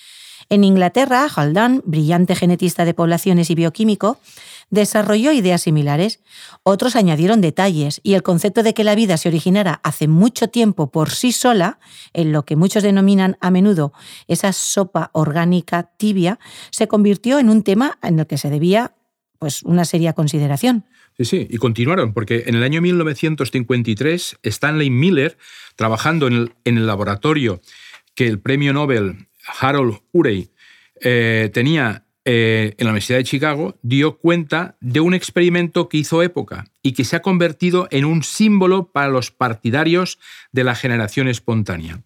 En 0.51 0.65
Inglaterra, 0.65 1.29
Haldane, 1.35 1.83
brillante 1.85 2.35
genetista 2.35 2.85
de 2.85 2.95
poblaciones 2.95 3.51
y 3.51 3.55
bioquímico, 3.55 4.19
desarrolló 4.71 5.33
ideas 5.33 5.63
similares. 5.63 6.21
Otros 6.63 6.97
añadieron 6.97 7.41
detalles 7.41 8.01
y 8.03 8.15
el 8.15 8.23
concepto 8.23 8.63
de 8.63 8.75
que 8.75 8.85
la 8.85 8.95
vida 8.95 9.17
se 9.17 9.29
originara 9.29 9.81
hace 9.83 10.09
mucho 10.09 10.49
tiempo 10.49 10.91
por 10.91 11.11
sí 11.11 11.33
sola, 11.33 11.79
en 12.13 12.33
lo 12.33 12.45
que 12.45 12.57
muchos 12.57 12.83
denominan 12.83 13.37
a 13.41 13.51
menudo 13.51 13.93
esa 14.27 14.53
sopa 14.53 15.11
orgánica 15.13 15.91
tibia, 15.97 16.39
se 16.71 16.89
convirtió 16.89 17.39
en 17.39 17.51
un 17.51 17.63
tema 17.63 17.99
en 18.03 18.19
el 18.19 18.27
que 18.27 18.39
se 18.39 18.51
debía 18.51 18.95
pues, 19.39 19.63
una 19.63 19.85
seria 19.85 20.15
consideración. 20.15 20.85
Sí, 21.17 21.25
sí, 21.25 21.47
y 21.51 21.57
continuaron, 21.59 22.13
porque 22.13 22.45
en 22.47 22.55
el 22.55 22.63
año 22.63 22.81
1953 22.81 24.39
Stanley 24.43 24.89
Miller, 24.89 25.37
trabajando 25.77 26.27
en 26.27 26.33
el, 26.33 26.55
en 26.65 26.79
el 26.79 26.87
laboratorio 26.87 27.61
que 28.15 28.27
el 28.27 28.41
premio 28.41 28.73
Nobel 28.73 29.28
Harold 29.61 29.99
Urey 30.13 30.51
eh, 31.01 31.51
tenía 31.53 32.05
eh, 32.31 32.75
en 32.77 32.85
la 32.85 32.91
Universidad 32.91 33.19
de 33.19 33.25
Chicago, 33.25 33.79
dio 33.81 34.19
cuenta 34.19 34.77
de 34.81 35.01
un 35.01 35.15
experimento 35.15 35.89
que 35.89 35.97
hizo 35.97 36.23
época 36.23 36.67
y 36.83 36.93
que 36.93 37.05
se 37.05 37.17
ha 37.17 37.23
convertido 37.23 37.89
en 37.91 38.05
un 38.05 38.23
símbolo 38.23 38.93
para 38.93 39.09
los 39.09 39.31
partidarios 39.31 40.19
de 40.53 40.65
la 40.65 40.75
generación 40.75 41.29
espontánea. 41.29 42.03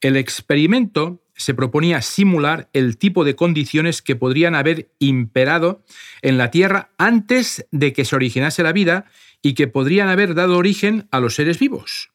El 0.00 0.16
experimento 0.16 1.24
se 1.34 1.54
proponía 1.54 2.02
simular 2.02 2.68
el 2.72 2.96
tipo 2.98 3.24
de 3.24 3.34
condiciones 3.34 4.00
que 4.00 4.14
podrían 4.14 4.54
haber 4.54 4.92
imperado 5.00 5.84
en 6.22 6.38
la 6.38 6.52
Tierra 6.52 6.90
antes 6.96 7.66
de 7.72 7.92
que 7.92 8.04
se 8.04 8.14
originase 8.14 8.62
la 8.62 8.72
vida 8.72 9.06
y 9.42 9.54
que 9.54 9.66
podrían 9.66 10.08
haber 10.08 10.36
dado 10.36 10.56
origen 10.56 11.08
a 11.10 11.18
los 11.18 11.34
seres 11.34 11.58
vivos 11.58 12.13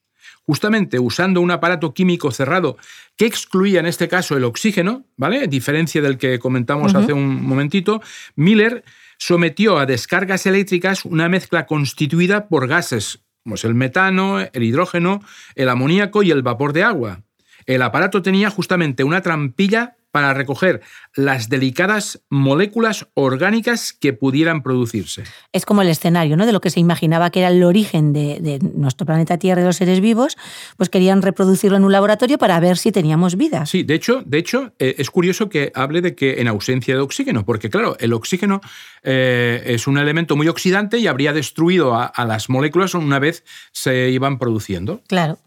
justamente 0.50 0.98
usando 0.98 1.42
un 1.42 1.52
aparato 1.52 1.94
químico 1.94 2.32
cerrado 2.32 2.76
que 3.16 3.28
excluía 3.28 3.80
en 3.82 3.86
este 3.86 4.08
caso 4.08 4.36
el 4.36 4.44
oxígeno, 4.44 5.06
¿vale? 5.16 5.48
diferencia 5.48 6.02
del 6.02 6.18
que 6.18 6.40
comentamos 6.40 6.96
hace 6.96 7.14
un 7.14 7.44
momentito, 7.44 8.02
Miller 8.36 8.84
sometió 9.20 9.78
a 9.78 9.86
descargas 9.86 10.48
eléctricas 10.48 11.06
una 11.06 11.30
mezcla 11.30 11.68
constituida 11.68 12.48
por 12.48 12.68
gases, 12.68 13.20
como 13.44 13.54
es 13.58 13.64
el 13.64 13.76
metano, 13.76 14.40
el 14.40 14.64
hidrógeno, 14.64 15.22
el 15.54 15.70
amoníaco 15.70 16.24
y 16.24 16.32
el 16.32 16.42
vapor 16.42 16.74
de 16.74 16.82
agua. 16.82 17.22
El 17.68 17.84
aparato 17.84 18.24
tenía 18.24 18.50
justamente 18.50 19.04
una 19.04 19.22
trampilla 19.22 19.98
para 20.12 20.34
recoger 20.34 20.82
las 21.16 21.50
delicadas 21.50 22.22
moléculas 22.30 23.08
orgánicas 23.14 23.94
que 23.94 24.14
pudieran 24.14 24.64
producirse. 24.64 25.24
Es 25.54 25.66
como 25.66 25.82
el 25.82 25.90
escenario 25.90 26.38
¿no? 26.38 26.46
de 26.46 26.52
lo 26.52 26.62
que 26.62 26.70
se 26.70 26.80
imaginaba 26.80 27.30
que 27.30 27.40
era 27.40 27.50
el 27.50 27.64
origen 27.64 28.14
de, 28.14 28.60
nuestro 28.74 29.06
planeta 29.06 29.38
Tierra 29.38 29.62
y 29.62 29.64
de 29.64 29.68
los 29.68 29.78
seres 29.78 30.00
vivos, 30.00 30.38
pues 30.78 30.90
querían 30.90 31.22
reproducirlo 31.22 31.78
en 31.78 31.84
un 31.84 31.92
laboratorio 31.92 32.38
para 32.38 32.60
ver 32.60 32.78
si 32.78 32.92
teníamos 32.92 33.36
vida. 33.36 33.66
Sí, 33.66 33.84
de 33.84 33.96
hecho, 33.96 34.24
de 34.26 34.38
hecho 34.38 34.74
eh, 34.80 34.96
es 34.98 35.10
curioso 35.10 35.50
que 35.50 35.72
hable 35.76 36.02
de 36.02 36.16
que 36.16 36.42
en 36.42 36.48
ausencia 36.48 36.96
de 36.96 37.02
oxígeno, 37.02 37.46
porque 37.46 37.70
claro, 37.70 37.96
el 38.00 38.14
oxígeno 38.14 38.62
eh, 39.04 39.62
es 39.66 39.88
un 39.88 39.98
elemento 39.98 40.36
muy 40.36 40.48
oxidante 40.48 40.98
y 40.98 41.08
habría 41.08 41.34
destruido 41.34 41.96
a, 41.96 42.06
a 42.06 42.26
las 42.26 42.50
moléculas 42.50 42.94
una 42.94 43.20
vez 43.20 43.44
se 43.72 44.10
iban 44.10 44.40
produciendo. 44.40 45.02
Claro. 45.08 45.38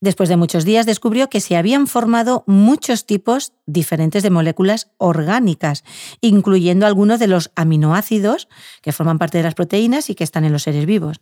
Después 0.00 0.28
de 0.28 0.36
muchos 0.36 0.64
días 0.64 0.86
descubrió 0.86 1.28
que 1.28 1.40
se 1.40 1.56
habían 1.56 1.88
formado 1.88 2.44
muchos 2.46 3.04
tipos 3.04 3.52
diferentes 3.66 4.22
de 4.22 4.30
moléculas 4.30 4.92
orgánicas, 4.96 5.82
incluyendo 6.20 6.86
algunos 6.86 7.18
de 7.18 7.26
los 7.26 7.50
aminoácidos 7.56 8.48
que 8.80 8.92
forman 8.92 9.18
parte 9.18 9.38
de 9.38 9.44
las 9.44 9.54
proteínas 9.54 10.08
y 10.08 10.14
que 10.14 10.22
están 10.22 10.44
en 10.44 10.52
los 10.52 10.62
seres 10.62 10.86
vivos. 10.86 11.20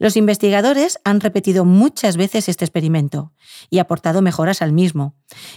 Los 0.00 0.16
investigadores 0.16 0.98
han 1.04 1.20
repetido 1.20 1.64
muchas 1.64 2.16
veces 2.16 2.48
este 2.48 2.64
experimento 2.64 3.32
y 3.70 3.78
aportado 3.78 4.20
mejoras 4.20 4.62
al 4.62 4.72
mismo, 4.72 5.14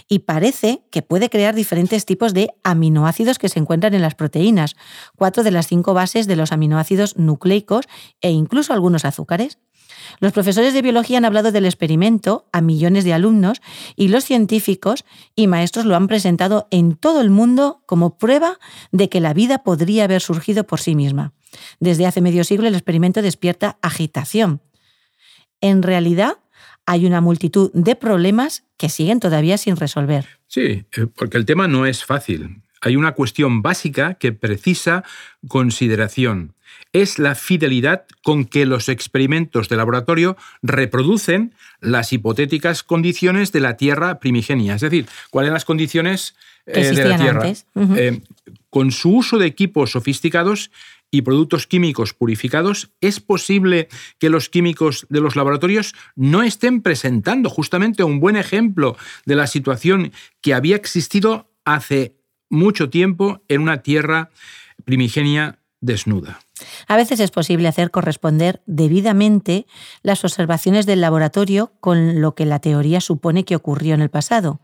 y 0.08 0.20
parece 0.20 0.84
que 0.92 1.02
puede 1.02 1.30
crear 1.30 1.56
diferentes 1.56 2.06
tipos 2.06 2.32
de 2.32 2.54
aminoácidos 2.62 3.38
que 3.38 3.48
se 3.48 3.58
encuentran 3.58 3.94
en 3.94 4.02
las 4.02 4.14
proteínas, 4.14 4.76
cuatro 5.16 5.42
de 5.42 5.50
las 5.50 5.66
cinco 5.66 5.94
bases 5.94 6.28
de 6.28 6.36
los 6.36 6.52
aminoácidos 6.52 7.16
nucleicos 7.16 7.86
e 8.20 8.30
incluso 8.30 8.72
algunos 8.72 9.04
azúcares. 9.04 9.58
Los 10.20 10.32
profesores 10.32 10.74
de 10.74 10.82
biología 10.82 11.18
han 11.18 11.24
hablado 11.24 11.52
del 11.52 11.64
experimento 11.64 12.46
a 12.52 12.60
millones 12.60 13.04
de 13.04 13.12
alumnos 13.12 13.60
y 13.96 14.08
los 14.08 14.24
científicos 14.24 15.04
y 15.34 15.46
maestros 15.46 15.84
lo 15.84 15.96
han 15.96 16.08
presentado 16.08 16.68
en 16.70 16.96
todo 16.96 17.20
el 17.20 17.30
mundo 17.30 17.82
como 17.86 18.18
prueba 18.18 18.58
de 18.90 19.08
que 19.08 19.20
la 19.20 19.34
vida 19.34 19.62
podría 19.62 20.04
haber 20.04 20.20
surgido 20.20 20.64
por 20.64 20.80
sí 20.80 20.94
misma. 20.94 21.32
Desde 21.80 22.06
hace 22.06 22.20
medio 22.20 22.44
siglo 22.44 22.68
el 22.68 22.74
experimento 22.74 23.22
despierta 23.22 23.78
agitación. 23.82 24.60
En 25.60 25.82
realidad, 25.82 26.38
hay 26.86 27.06
una 27.06 27.20
multitud 27.20 27.70
de 27.74 27.94
problemas 27.96 28.64
que 28.76 28.88
siguen 28.88 29.20
todavía 29.20 29.58
sin 29.58 29.76
resolver. 29.76 30.26
Sí, 30.46 30.84
eh, 30.96 31.06
porque 31.14 31.38
el 31.38 31.46
tema 31.46 31.68
no 31.68 31.86
es 31.86 32.04
fácil. 32.04 32.62
Hay 32.80 32.96
una 32.96 33.12
cuestión 33.12 33.62
básica 33.62 34.14
que 34.14 34.32
precisa 34.32 35.04
consideración 35.46 36.54
es 36.92 37.18
la 37.18 37.34
fidelidad 37.34 38.04
con 38.22 38.44
que 38.44 38.66
los 38.66 38.88
experimentos 38.88 39.68
de 39.68 39.76
laboratorio 39.76 40.36
reproducen 40.62 41.54
las 41.80 42.12
hipotéticas 42.12 42.82
condiciones 42.82 43.52
de 43.52 43.60
la 43.60 43.76
Tierra 43.76 44.18
primigenia. 44.18 44.74
Es 44.74 44.82
decir, 44.82 45.06
cuáles 45.30 45.48
son 45.48 45.54
las 45.54 45.64
condiciones 45.64 46.36
eh, 46.66 46.92
de 46.92 47.04
la 47.04 47.16
Tierra. 47.16 47.52
Eh, 47.96 48.20
con 48.68 48.92
su 48.92 49.16
uso 49.16 49.38
de 49.38 49.46
equipos 49.46 49.92
sofisticados 49.92 50.70
y 51.10 51.22
productos 51.22 51.66
químicos 51.66 52.14
purificados, 52.14 52.90
es 53.00 53.20
posible 53.20 53.88
que 54.18 54.30
los 54.30 54.48
químicos 54.48 55.06
de 55.10 55.20
los 55.20 55.36
laboratorios 55.36 55.94
no 56.16 56.42
estén 56.42 56.80
presentando 56.80 57.50
justamente 57.50 58.02
un 58.02 58.20
buen 58.20 58.36
ejemplo 58.36 58.96
de 59.26 59.36
la 59.36 59.46
situación 59.46 60.12
que 60.40 60.54
había 60.54 60.76
existido 60.76 61.50
hace 61.64 62.16
mucho 62.48 62.88
tiempo 62.90 63.42
en 63.48 63.62
una 63.62 63.82
Tierra 63.82 64.30
primigenia 64.84 65.58
desnuda. 65.80 66.40
A 66.88 66.96
veces 66.96 67.20
es 67.20 67.30
posible 67.30 67.68
hacer 67.68 67.90
corresponder 67.90 68.62
debidamente 68.66 69.66
las 70.02 70.24
observaciones 70.24 70.86
del 70.86 71.00
laboratorio 71.00 71.72
con 71.80 72.20
lo 72.20 72.34
que 72.34 72.46
la 72.46 72.58
teoría 72.58 73.00
supone 73.00 73.44
que 73.44 73.56
ocurrió 73.56 73.94
en 73.94 74.02
el 74.02 74.10
pasado, 74.10 74.60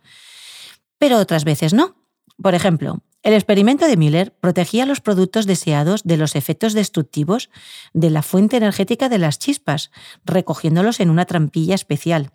pero 0.98 1.18
otras 1.18 1.44
veces 1.44 1.74
no. 1.74 1.96
Por 2.40 2.54
ejemplo, 2.54 3.02
el 3.22 3.34
experimento 3.34 3.86
de 3.86 3.96
Miller 3.96 4.34
protegía 4.40 4.86
los 4.86 5.00
productos 5.00 5.46
deseados 5.46 6.04
de 6.04 6.16
los 6.16 6.36
efectos 6.36 6.72
destructivos 6.72 7.50
de 7.92 8.10
la 8.10 8.22
fuente 8.22 8.56
energética 8.56 9.08
de 9.08 9.18
las 9.18 9.38
chispas, 9.38 9.90
recogiéndolos 10.24 11.00
en 11.00 11.10
una 11.10 11.24
trampilla 11.24 11.74
especial. 11.74 12.30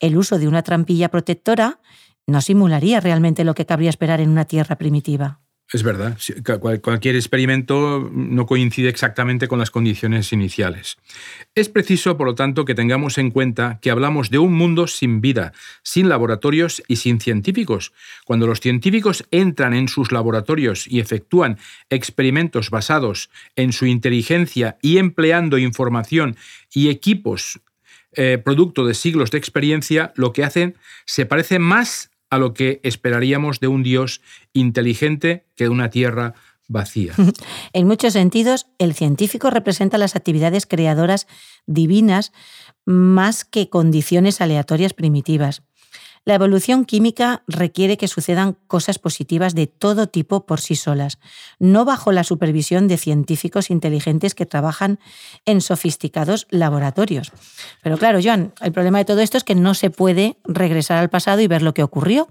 El 0.00 0.16
uso 0.16 0.38
de 0.38 0.48
una 0.48 0.62
trampilla 0.62 1.10
protectora 1.10 1.80
no 2.26 2.40
simularía 2.40 3.00
realmente 3.00 3.44
lo 3.44 3.54
que 3.54 3.66
cabría 3.66 3.90
esperar 3.90 4.20
en 4.20 4.30
una 4.30 4.46
Tierra 4.46 4.76
primitiva. 4.76 5.40
Es 5.72 5.82
verdad, 5.82 6.16
cualquier 6.80 7.16
experimento 7.16 8.08
no 8.12 8.46
coincide 8.46 8.88
exactamente 8.88 9.48
con 9.48 9.58
las 9.58 9.72
condiciones 9.72 10.32
iniciales. 10.32 10.96
Es 11.56 11.68
preciso, 11.68 12.16
por 12.16 12.28
lo 12.28 12.34
tanto, 12.36 12.64
que 12.64 12.76
tengamos 12.76 13.18
en 13.18 13.32
cuenta 13.32 13.80
que 13.82 13.90
hablamos 13.90 14.30
de 14.30 14.38
un 14.38 14.52
mundo 14.52 14.86
sin 14.86 15.20
vida, 15.20 15.52
sin 15.82 16.08
laboratorios 16.08 16.84
y 16.86 16.96
sin 16.96 17.20
científicos. 17.20 17.92
Cuando 18.24 18.46
los 18.46 18.60
científicos 18.60 19.26
entran 19.32 19.74
en 19.74 19.88
sus 19.88 20.12
laboratorios 20.12 20.86
y 20.86 21.00
efectúan 21.00 21.58
experimentos 21.90 22.70
basados 22.70 23.28
en 23.56 23.72
su 23.72 23.86
inteligencia 23.86 24.78
y 24.82 24.98
empleando 24.98 25.58
información 25.58 26.36
y 26.72 26.90
equipos 26.90 27.60
eh, 28.12 28.38
producto 28.42 28.86
de 28.86 28.94
siglos 28.94 29.32
de 29.32 29.38
experiencia, 29.38 30.12
lo 30.14 30.32
que 30.32 30.44
hacen 30.44 30.76
se 31.06 31.26
parece 31.26 31.58
más 31.58 32.10
a 32.30 32.38
lo 32.38 32.54
que 32.54 32.80
esperaríamos 32.82 33.60
de 33.60 33.68
un 33.68 33.82
Dios 33.82 34.20
inteligente 34.52 35.46
que 35.54 35.64
de 35.64 35.70
una 35.70 35.90
tierra 35.90 36.34
vacía. 36.68 37.12
En 37.72 37.86
muchos 37.86 38.14
sentidos, 38.14 38.66
el 38.78 38.94
científico 38.94 39.50
representa 39.50 39.98
las 39.98 40.16
actividades 40.16 40.66
creadoras 40.66 41.26
divinas 41.66 42.32
más 42.84 43.44
que 43.44 43.68
condiciones 43.68 44.40
aleatorias 44.40 44.94
primitivas. 44.94 45.62
La 46.26 46.34
evolución 46.34 46.84
química 46.84 47.44
requiere 47.46 47.96
que 47.96 48.08
sucedan 48.08 48.56
cosas 48.66 48.98
positivas 48.98 49.54
de 49.54 49.68
todo 49.68 50.08
tipo 50.08 50.44
por 50.44 50.60
sí 50.60 50.74
solas, 50.74 51.20
no 51.60 51.84
bajo 51.84 52.10
la 52.10 52.24
supervisión 52.24 52.88
de 52.88 52.96
científicos 52.96 53.70
inteligentes 53.70 54.34
que 54.34 54.44
trabajan 54.44 54.98
en 55.44 55.60
sofisticados 55.60 56.48
laboratorios. 56.50 57.30
Pero 57.80 57.96
claro, 57.96 58.18
Joan, 58.20 58.52
el 58.60 58.72
problema 58.72 58.98
de 58.98 59.04
todo 59.04 59.20
esto 59.20 59.38
es 59.38 59.44
que 59.44 59.54
no 59.54 59.74
se 59.74 59.90
puede 59.90 60.36
regresar 60.42 60.98
al 60.98 61.10
pasado 61.10 61.40
y 61.42 61.46
ver 61.46 61.62
lo 61.62 61.74
que 61.74 61.84
ocurrió. 61.84 62.26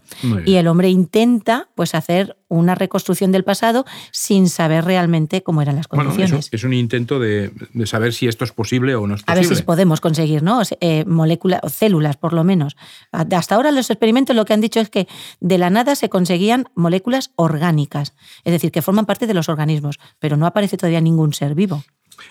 Y 0.45 0.55
el 0.55 0.67
hombre 0.67 0.89
intenta 0.89 1.69
pues 1.73 1.95
hacer 1.95 2.35
una 2.47 2.75
reconstrucción 2.75 3.31
del 3.31 3.43
pasado 3.43 3.85
sin 4.11 4.49
saber 4.49 4.85
realmente 4.85 5.43
cómo 5.43 5.61
eran 5.61 5.75
las 5.75 5.87
condiciones. 5.87 6.49
es 6.51 6.63
un 6.63 6.73
intento 6.73 7.19
de, 7.19 7.51
saber 7.85 8.13
si 8.13 8.27
esto 8.27 8.43
es 8.43 8.51
posible 8.51 8.95
o 8.95 9.07
no 9.07 9.15
es 9.15 9.23
posible. 9.23 9.45
A 9.45 9.47
ver 9.47 9.57
si 9.57 9.63
podemos 9.63 10.01
conseguir, 10.01 10.43
¿no? 10.43 10.61
Eh, 10.79 11.05
moléculas, 11.05 11.61
células, 11.71 12.17
por 12.17 12.33
lo 12.33 12.43
menos. 12.43 12.75
Hasta 13.11 13.55
ahora 13.55 13.71
los 13.71 13.89
experimentos 13.89 14.35
lo 14.35 14.45
que 14.45 14.53
han 14.53 14.61
dicho 14.61 14.79
es 14.79 14.89
que 14.89 15.07
de 15.39 15.57
la 15.57 15.69
nada 15.69 15.95
se 15.95 16.09
conseguían 16.09 16.69
moléculas 16.75 17.31
orgánicas, 17.35 18.13
es 18.43 18.51
decir, 18.51 18.71
que 18.71 18.81
forman 18.81 19.05
parte 19.05 19.27
de 19.27 19.33
los 19.33 19.49
organismos, 19.49 19.99
pero 20.19 20.37
no 20.37 20.45
aparece 20.45 20.77
todavía 20.77 21.01
ningún 21.01 21.33
ser 21.33 21.55
vivo. 21.55 21.83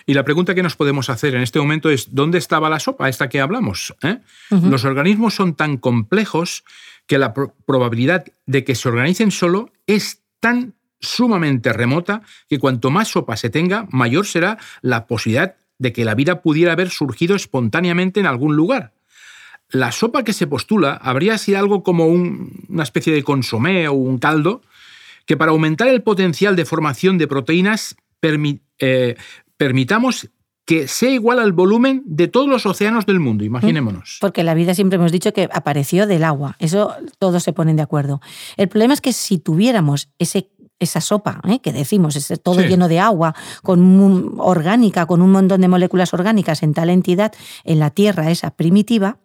Y 0.05 0.13
la 0.13 0.23
pregunta 0.23 0.55
que 0.55 0.63
nos 0.63 0.75
podemos 0.75 1.09
hacer 1.09 1.35
en 1.35 1.41
este 1.41 1.59
momento 1.59 1.89
es, 1.89 2.13
¿dónde 2.13 2.37
estaba 2.37 2.69
la 2.69 2.79
sopa 2.79 3.09
esta 3.09 3.29
que 3.29 3.39
hablamos? 3.39 3.93
Eh? 4.01 4.19
Los 4.49 4.83
organismos 4.85 5.35
son 5.35 5.55
tan 5.55 5.77
complejos 5.77 6.63
que 7.07 7.17
la 7.17 7.33
probabilidad 7.33 8.25
de 8.45 8.63
que 8.63 8.75
se 8.75 8.89
organicen 8.89 9.31
solo 9.31 9.71
es 9.87 10.21
tan 10.39 10.73
sumamente 10.99 11.71
remota 11.73 12.21
que 12.49 12.59
cuanto 12.59 12.89
más 12.89 13.09
sopa 13.09 13.37
se 13.37 13.49
tenga, 13.49 13.87
mayor 13.91 14.25
será 14.25 14.57
la 14.81 15.05
posibilidad 15.07 15.55
de 15.77 15.93
que 15.93 16.05
la 16.05 16.15
vida 16.15 16.41
pudiera 16.41 16.71
haber 16.71 16.89
surgido 16.89 17.35
espontáneamente 17.35 18.19
en 18.19 18.25
algún 18.25 18.55
lugar. 18.55 18.93
La 19.69 19.91
sopa 19.91 20.23
que 20.23 20.33
se 20.33 20.47
postula 20.47 20.93
habría 20.93 21.37
sido 21.37 21.59
algo 21.59 21.83
como 21.83 22.07
una 22.07 22.83
especie 22.83 23.13
de 23.13 23.23
consomé 23.23 23.87
o 23.87 23.93
un 23.93 24.19
caldo 24.19 24.61
que 25.25 25.37
para 25.37 25.51
aumentar 25.51 25.87
el 25.87 26.03
potencial 26.03 26.55
de 26.55 26.65
formación 26.65 27.17
de 27.17 27.27
proteínas 27.27 27.95
eh, 28.79 29.15
permitamos 29.57 30.29
que 30.65 30.87
sea 30.87 31.11
igual 31.11 31.39
al 31.39 31.53
volumen 31.53 32.01
de 32.05 32.27
todos 32.27 32.49
los 32.49 32.65
océanos 32.65 33.05
del 33.05 33.19
mundo, 33.19 33.43
imaginémonos. 33.43 34.17
Porque 34.19 34.43
la 34.43 34.55
vida 34.55 34.73
siempre 34.73 34.97
hemos 34.97 35.11
dicho 35.11 35.31
que 35.31 35.47
apareció 35.53 36.07
del 36.07 36.23
agua, 36.23 36.55
eso 36.59 36.91
todos 37.19 37.43
se 37.43 37.53
ponen 37.53 37.75
de 37.75 37.83
acuerdo. 37.83 38.19
El 38.57 38.67
problema 38.67 38.93
es 38.93 39.01
que 39.01 39.13
si 39.13 39.37
tuviéramos 39.37 40.09
ese 40.17 40.49
esa 40.79 40.99
sopa 40.99 41.39
¿eh? 41.47 41.59
que 41.59 41.71
decimos, 41.71 42.15
es 42.15 42.41
todo 42.41 42.61
lleno 42.61 42.87
de 42.87 42.99
agua, 42.99 43.33
con 43.63 44.35
orgánica, 44.39 45.05
con 45.05 45.21
un 45.21 45.31
montón 45.31 45.61
de 45.61 45.67
moléculas 45.67 46.13
orgánicas 46.13 46.63
en 46.63 46.73
tal 46.73 46.89
entidad, 46.89 47.33
en 47.63 47.79
la 47.79 47.91
Tierra 47.91 48.29
esa 48.29 48.51
primitiva, 48.51 49.19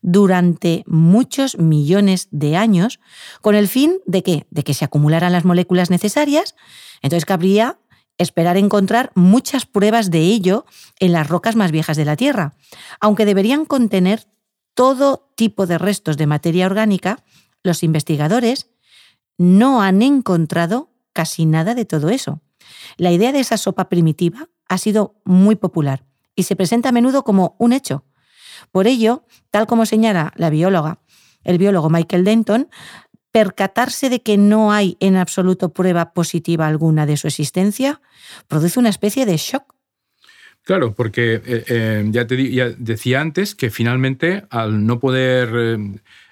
durante 0.00 0.84
muchos 0.86 1.58
millones 1.58 2.28
de 2.30 2.56
años, 2.56 3.00
con 3.40 3.54
el 3.54 3.68
fin 3.68 3.98
de 4.06 4.22
que, 4.22 4.46
de 4.50 4.62
que 4.62 4.74
se 4.74 4.84
acumularan 4.84 5.32
las 5.32 5.44
moléculas 5.44 5.90
necesarias, 5.90 6.54
entonces 7.02 7.24
cabría 7.24 7.78
esperar 8.18 8.56
encontrar 8.56 9.10
muchas 9.14 9.66
pruebas 9.66 10.10
de 10.10 10.20
ello 10.20 10.64
en 10.98 11.12
las 11.12 11.28
rocas 11.28 11.56
más 11.56 11.72
viejas 11.72 11.96
de 11.96 12.04
la 12.04 12.16
Tierra, 12.16 12.54
aunque 13.00 13.24
deberían 13.24 13.64
contener 13.64 14.26
todo 14.74 15.32
tipo 15.36 15.66
de 15.66 15.78
restos 15.78 16.16
de 16.16 16.26
materia 16.26 16.66
orgánica, 16.66 17.24
los 17.62 17.82
investigadores 17.82 18.70
no 19.38 19.82
han 19.82 20.02
encontrado 20.02 20.90
casi 21.12 21.46
nada 21.46 21.74
de 21.74 21.84
todo 21.84 22.10
eso. 22.10 22.40
La 22.96 23.12
idea 23.12 23.32
de 23.32 23.40
esa 23.40 23.56
sopa 23.56 23.88
primitiva 23.88 24.48
ha 24.68 24.78
sido 24.78 25.20
muy 25.24 25.56
popular 25.56 26.04
y 26.34 26.44
se 26.44 26.56
presenta 26.56 26.90
a 26.90 26.92
menudo 26.92 27.24
como 27.24 27.56
un 27.58 27.72
hecho. 27.72 28.04
Por 28.70 28.86
ello, 28.86 29.26
tal 29.50 29.66
como 29.66 29.86
señala 29.86 30.32
la 30.36 30.50
bióloga, 30.50 31.00
el 31.44 31.58
biólogo 31.58 31.90
Michael 31.90 32.24
Denton, 32.24 32.68
percatarse 33.32 34.10
de 34.10 34.22
que 34.22 34.36
no 34.36 34.72
hay 34.72 34.96
en 35.00 35.16
absoluto 35.16 35.70
prueba 35.72 36.12
positiva 36.12 36.66
alguna 36.66 37.06
de 37.06 37.16
su 37.16 37.26
existencia 37.26 38.00
produce 38.46 38.78
una 38.78 38.90
especie 38.90 39.26
de 39.26 39.36
shock. 39.38 39.74
Claro, 40.64 40.94
porque 40.94 41.42
eh, 41.44 41.64
eh, 41.66 42.04
ya 42.10 42.26
te 42.26 42.36
decía 42.78 43.20
antes 43.20 43.56
que 43.56 43.70
finalmente 43.70 44.44
al 44.50 44.86
no 44.86 45.00
poder, 45.00 45.50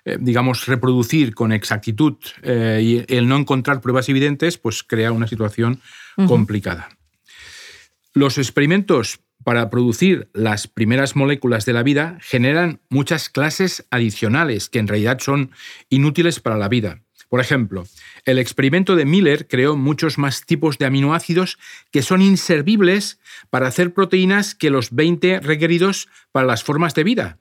eh, 0.05 0.19
digamos, 0.21 0.67
reproducir 0.67 1.35
con 1.35 1.51
exactitud 1.51 2.17
y 2.45 3.05
el 3.13 3.27
no 3.27 3.37
encontrar 3.37 3.81
pruebas 3.81 4.09
evidentes, 4.09 4.57
pues 4.57 4.85
crea 4.85 5.11
una 5.11 5.27
situación 5.27 5.81
complicada. 6.29 6.91
Los 8.13 8.39
experimentos 8.39 9.21
para 9.45 9.71
producir 9.71 10.29
las 10.33 10.67
primeras 10.67 11.17
moléculas 11.17 11.65
de 11.65 11.73
la 11.73 11.83
vida 11.83 12.19
generan 12.21 12.81
muchas 12.89 13.29
clases 13.29 13.87
adicionales 13.91 14.69
que 14.69 14.79
en 14.79 14.89
realidad 14.89 15.19
son 15.21 15.51
inútiles 15.89 16.41
para 16.41 16.57
la 16.57 16.69
vida. 16.69 17.01
Por 17.29 17.41
ejemplo, 17.41 17.87
el 18.25 18.39
experimento 18.39 18.97
de 18.97 19.05
Miller 19.05 19.47
creó 19.47 19.77
muchos 19.77 20.19
más 20.19 20.45
tipos 20.45 20.79
de 20.79 20.87
aminoácidos 20.87 21.59
que 21.93 22.03
son 22.03 22.23
inservibles 22.23 23.21
para 23.51 23.69
hacer 23.69 23.95
proteínas 23.95 24.55
que 24.57 24.71
los 24.71 24.91
20 24.91 25.39
requeridos 25.41 26.09
para 26.33 26.47
las 26.47 26.65
formas 26.65 26.95
de 26.95 27.05
vida. 27.05 27.39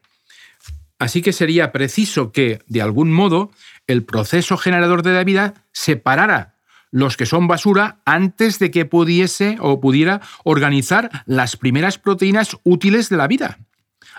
Así 1.00 1.22
que 1.22 1.34
sería 1.34 1.72
preciso 1.72 2.32
que, 2.32 2.60
de 2.68 2.82
algún 2.82 3.12
modo, 3.12 3.52
el 3.88 4.04
proceso 4.04 4.58
generador 4.58 5.02
de 5.02 5.14
la 5.14 5.24
vida 5.24 5.66
separara 5.72 6.59
los 6.92 7.18
que 7.18 7.26
son 7.26 7.48
basura 7.48 8.00
antes 8.06 8.60
de 8.60 8.72
que 8.72 8.86
pudiese 8.86 9.58
o 9.60 9.80
pudiera 9.80 10.22
organizar 10.44 11.24
las 11.26 11.58
primeras 11.58 11.98
proteínas 11.98 12.58
útiles 12.64 13.10
de 13.10 13.18
la 13.18 13.28
vida. 13.28 13.60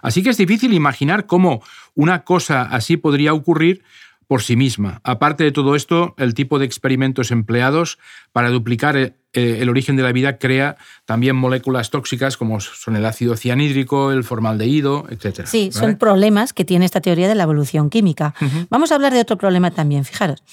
Así 0.02 0.22
que 0.22 0.30
es 0.30 0.36
difícil 0.36 0.72
imaginar 0.72 1.26
cómo 1.26 1.62
una 1.94 2.24
cosa 2.24 2.62
así 2.62 2.96
podría 2.96 3.34
ocurrir 3.34 3.82
por 4.26 4.42
sí 4.42 4.54
misma. 4.54 5.00
Aparte 5.02 5.42
de 5.42 5.50
todo 5.50 5.74
esto, 5.74 6.14
el 6.16 6.34
tipo 6.34 6.60
de 6.60 6.64
experimentos 6.64 7.32
empleados 7.32 7.98
para 8.30 8.50
duplicar 8.50 8.96
eh, 8.96 9.14
el 9.32 9.68
origen 9.68 9.96
de 9.96 10.04
la 10.04 10.12
vida 10.12 10.38
crea 10.38 10.76
también 11.04 11.34
moléculas 11.34 11.90
tóxicas 11.90 12.36
como 12.36 12.60
son 12.60 12.94
el 12.94 13.06
ácido 13.06 13.36
cianhídrico, 13.36 14.12
el 14.12 14.22
formaldehído, 14.22 15.06
etc. 15.10 15.46
Sí, 15.46 15.70
son 15.72 15.96
problemas 15.96 16.52
que 16.52 16.64
tiene 16.64 16.84
esta 16.84 17.00
teoría 17.00 17.26
de 17.26 17.34
la 17.34 17.42
evolución 17.42 17.90
química. 17.90 18.34
Vamos 18.68 18.92
a 18.92 18.94
hablar 18.94 19.12
de 19.12 19.20
otro 19.20 19.36
problema 19.36 19.72
también, 19.72 20.04
fijaros. 20.04 20.44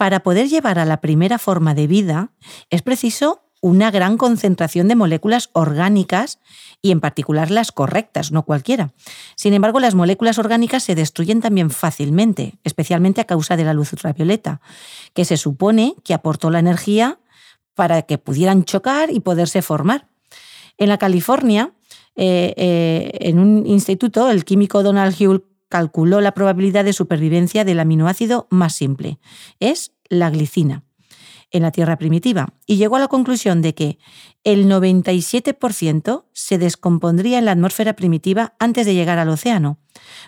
Para 0.00 0.20
poder 0.20 0.48
llevar 0.48 0.78
a 0.78 0.86
la 0.86 1.02
primera 1.02 1.38
forma 1.38 1.74
de 1.74 1.86
vida 1.86 2.30
es 2.70 2.80
preciso 2.80 3.42
una 3.60 3.90
gran 3.90 4.16
concentración 4.16 4.88
de 4.88 4.96
moléculas 4.96 5.50
orgánicas 5.52 6.38
y 6.80 6.90
en 6.90 7.00
particular 7.00 7.50
las 7.50 7.70
correctas, 7.70 8.32
no 8.32 8.46
cualquiera. 8.46 8.94
Sin 9.36 9.52
embargo, 9.52 9.78
las 9.78 9.94
moléculas 9.94 10.38
orgánicas 10.38 10.84
se 10.84 10.94
destruyen 10.94 11.42
también 11.42 11.68
fácilmente, 11.68 12.54
especialmente 12.64 13.20
a 13.20 13.26
causa 13.26 13.58
de 13.58 13.64
la 13.64 13.74
luz 13.74 13.92
ultravioleta, 13.92 14.62
que 15.12 15.26
se 15.26 15.36
supone 15.36 15.94
que 16.02 16.14
aportó 16.14 16.48
la 16.48 16.60
energía 16.60 17.18
para 17.74 18.00
que 18.00 18.16
pudieran 18.16 18.64
chocar 18.64 19.12
y 19.12 19.20
poderse 19.20 19.60
formar. 19.60 20.08
En 20.78 20.88
la 20.88 20.96
California, 20.96 21.74
eh, 22.16 22.54
eh, 22.56 23.18
en 23.20 23.38
un 23.38 23.66
instituto, 23.66 24.30
el 24.30 24.46
químico 24.46 24.82
Donald 24.82 25.14
Hull 25.20 25.44
calculó 25.70 26.20
la 26.20 26.32
probabilidad 26.32 26.84
de 26.84 26.92
supervivencia 26.92 27.64
del 27.64 27.80
aminoácido 27.80 28.46
más 28.50 28.74
simple. 28.74 29.18
Es 29.60 29.92
la 30.10 30.28
glicina 30.28 30.82
en 31.52 31.62
la 31.62 31.70
Tierra 31.70 31.96
primitiva 31.96 32.52
y 32.66 32.76
llegó 32.76 32.96
a 32.96 33.00
la 33.00 33.08
conclusión 33.08 33.62
de 33.62 33.74
que 33.74 33.98
el 34.44 34.66
97% 34.66 36.24
se 36.32 36.58
descompondría 36.58 37.38
en 37.38 37.44
la 37.44 37.52
atmósfera 37.52 37.94
primitiva 37.94 38.54
antes 38.58 38.84
de 38.84 38.94
llegar 38.94 39.18
al 39.18 39.28
océano, 39.28 39.78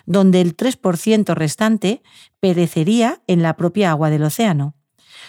donde 0.05 0.41
el 0.41 0.55
3% 0.57 1.35
restante 1.35 2.01
perecería 2.39 3.21
en 3.27 3.41
la 3.41 3.55
propia 3.55 3.91
agua 3.91 4.09
del 4.09 4.23
océano. 4.23 4.75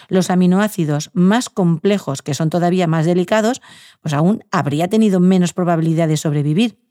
Los 0.07 0.29
aminoácidos 0.29 1.11
más 1.13 1.49
complejos, 1.49 2.21
que 2.21 2.33
son 2.33 2.49
todavía 2.49 2.87
más 2.87 3.05
delicados, 3.05 3.61
pues 4.01 4.13
aún 4.13 4.43
habría 4.51 4.87
tenido 4.87 5.19
menos 5.19 5.53
probabilidad 5.53 6.07
de 6.07 6.17
sobrevivir. 6.17 6.84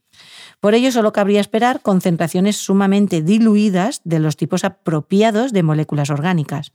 Por 0.65 0.75
ello, 0.75 0.91
solo 0.91 1.13
cabría 1.13 1.43
esperar 1.43 1.83
concentraciones 1.83 2.57
sumamente 2.57 3.21
diluidas 3.21 4.01
de 4.05 4.19
los 4.19 4.39
tipos 4.39 4.65
apropiados 4.65 5.53
de 5.53 5.63
moléculas 5.63 6.09
orgánicas. 6.09 6.73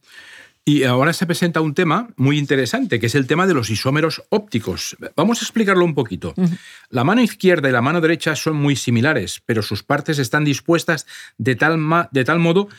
Y 0.64 0.84
ahora 0.84 1.12
se 1.12 1.26
presenta 1.26 1.62
un 1.62 1.74
tema 1.74 2.10
muy 2.16 2.38
interesante, 2.38 3.00
que 3.00 3.08
es 3.08 3.16
el 3.16 3.26
tema 3.26 3.48
de 3.48 3.56
los 3.56 3.72
isómeros 3.72 4.22
ópticos. 4.30 4.96
Vamos 5.16 5.42
a 5.42 5.46
explicarlo 5.46 5.84
un 5.84 5.96
poquito. 5.96 6.36
La 6.92 7.04
mano 7.04 7.24
izquierda 7.24 7.68
y 7.68 7.72
la 7.72 7.82
mano 7.82 8.00
derecha 8.00 8.36
son 8.36 8.58
muy 8.58 8.76
similares, 8.76 9.42
pero 9.48 9.64
sus 9.64 9.82
partes 9.82 10.20
están 10.20 10.44
dispuestas 10.46 11.08
de 11.40 11.56
tal, 11.56 11.80
de 12.12 12.24
tal 12.24 12.38
modo 12.38 12.70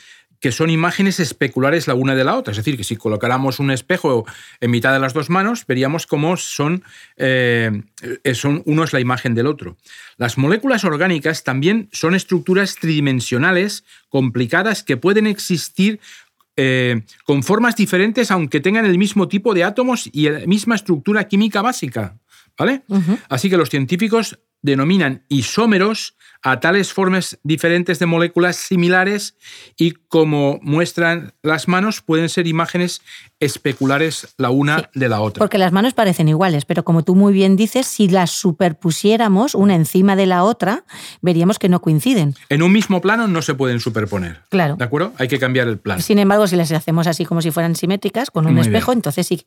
que 0.41 0.53
son 0.53 0.71
imágenes 0.71 1.21
especulares 1.21 1.87
la 1.87 1.95
una 1.95 2.15
de 2.15 2.25
la 2.25 2.37
otra. 2.37 2.53
Es 2.53 2.57
decir, 2.57 2.77
que 2.77 2.85
si 2.85 2.97
colocáramos 2.97 3.61
un 3.61 3.71
espejo 3.71 4.27
en 4.61 4.71
mitad 4.71 4.93
de 4.93 4.99
las 4.99 5.13
dos 5.13 5.29
manos, 5.29 5.67
veríamos 5.67 6.07
cómo 6.07 6.37
son, 6.39 6.83
eh, 7.17 7.83
son 8.33 8.63
uno 8.65 8.85
es 8.85 8.93
la 8.93 9.01
imagen 9.01 9.35
del 9.35 9.47
otro. 9.47 9.77
Las 10.17 10.39
moléculas 10.39 10.85
orgánicas 10.85 11.45
también 11.45 11.89
son 11.93 12.15
estructuras 12.15 12.77
tridimensionales 12.77 13.85
complicadas 14.09 14.83
que 14.83 14.97
pueden 14.97 15.27
existir 15.27 16.01
eh, 16.57 17.03
con 17.25 17.43
formas 17.43 17.77
diferentes 17.77 18.31
aunque 18.31 18.61
tengan 18.61 18.85
el 18.85 18.99
mismo 18.99 19.29
tipo 19.29 19.55
de 19.55 19.65
átomos 19.65 20.11
y 20.13 20.29
la 20.29 20.41
misma 20.47 20.75
estructura 20.75 21.25
química 21.29 21.63
básica. 21.63 22.17
¿Vale? 22.59 22.83
Así 23.31 23.49
que 23.49 23.57
los 23.57 23.71
científicos 23.71 24.39
denominan 24.61 25.25
isómeros 25.29 26.17
a 26.43 26.61
tales 26.61 26.93
formas 26.93 27.39
diferentes 27.43 27.99
de 27.99 28.07
moléculas 28.07 28.57
similares 28.57 29.37
y 29.77 29.93
como 29.93 30.59
muestran 30.63 31.35
las 31.43 31.69
manos 31.69 32.01
pueden 32.01 32.29
ser 32.29 32.47
imágenes 32.47 33.03
especulares 33.41 34.35
la 34.37 34.51
una 34.51 34.91
de 34.95 35.09
la 35.09 35.21
otra. 35.21 35.39
Porque 35.39 35.59
las 35.59 35.73
manos 35.73 35.95
parecen 35.95 36.29
iguales, 36.29 36.65
pero 36.65 36.85
como 36.85 37.03
tú 37.03 37.15
muy 37.15 37.33
bien 37.33 37.57
dices, 37.57 37.87
si 37.87 38.09
las 38.09 38.31
superpusiéramos 38.31 39.55
una 39.55 39.75
encima 39.75 40.17
de 40.17 40.27
la 40.27 40.45
otra, 40.45 40.85
veríamos 41.23 41.59
que 41.59 41.69
no 41.69 41.81
coinciden. 41.81 42.35
En 42.49 42.63
un 42.63 42.73
mismo 42.73 43.01
plano 43.01 43.27
no 43.29 43.43
se 43.43 43.55
pueden 43.55 43.81
superponer. 43.81 44.43
Claro. 44.51 44.77
¿De 44.77 44.85
acuerdo? 44.85 45.13
Hay 45.19 45.29
que 45.29 45.39
cambiar 45.39 45.69
el 45.69 45.79
plano. 45.79 46.03
Sin 46.03 46.19
embargo, 46.19 46.47
si 46.47 46.57
las 46.57 46.73
hacemos 46.73 47.07
así 47.07 47.25
como 47.25 47.43
si 47.43 47.51
fueran 47.51 47.77
simétricas, 47.77 48.31
con 48.31 48.47
un 48.47 48.59
espejo, 48.59 48.93
entonces 48.93 49.27
sí. 49.27 49.45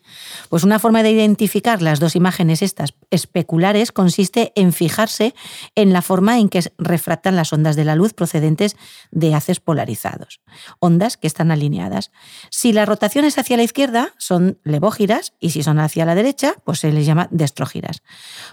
Pues 0.49 0.63
una 0.63 0.79
forma 0.79 1.03
de 1.03 1.12
identificar 1.12 1.82
las 1.82 1.99
dos 1.99 2.15
imágenes 2.15 2.62
estas 2.62 2.93
especulares 3.12 3.91
consiste 3.91 4.51
en 4.56 4.73
fijarse 4.73 5.34
en 5.75 5.93
la 5.93 6.01
forma 6.01 6.39
en 6.39 6.49
que 6.49 6.62
refractan 6.84 7.36
las 7.36 7.54
ondas 7.54 7.76
de 7.76 7.86
la 7.86 7.96
luz 7.96 8.13
procedentes 8.13 8.76
de 9.12 9.36
haces 9.36 9.60
polarizados. 9.60 10.41
Ondas 10.80 11.17
que 11.17 11.28
están 11.28 11.52
alineadas. 11.52 12.12
Si 12.50 12.74
la 12.74 12.86
rotación 12.86 13.26
es 13.26 13.38
hacia 13.38 13.58
la 13.58 13.63
izquierda, 13.63 14.13
son 14.17 14.60
levógiras 14.63 15.34
y 15.39 15.52
si 15.52 15.63
son 15.63 15.80
hacia 15.80 16.06
la 16.06 16.15
derecha, 16.15 16.56
pues 16.63 16.80
se 16.80 16.91
les 16.91 17.06
llama 17.06 17.28
destrógiras. 17.32 18.04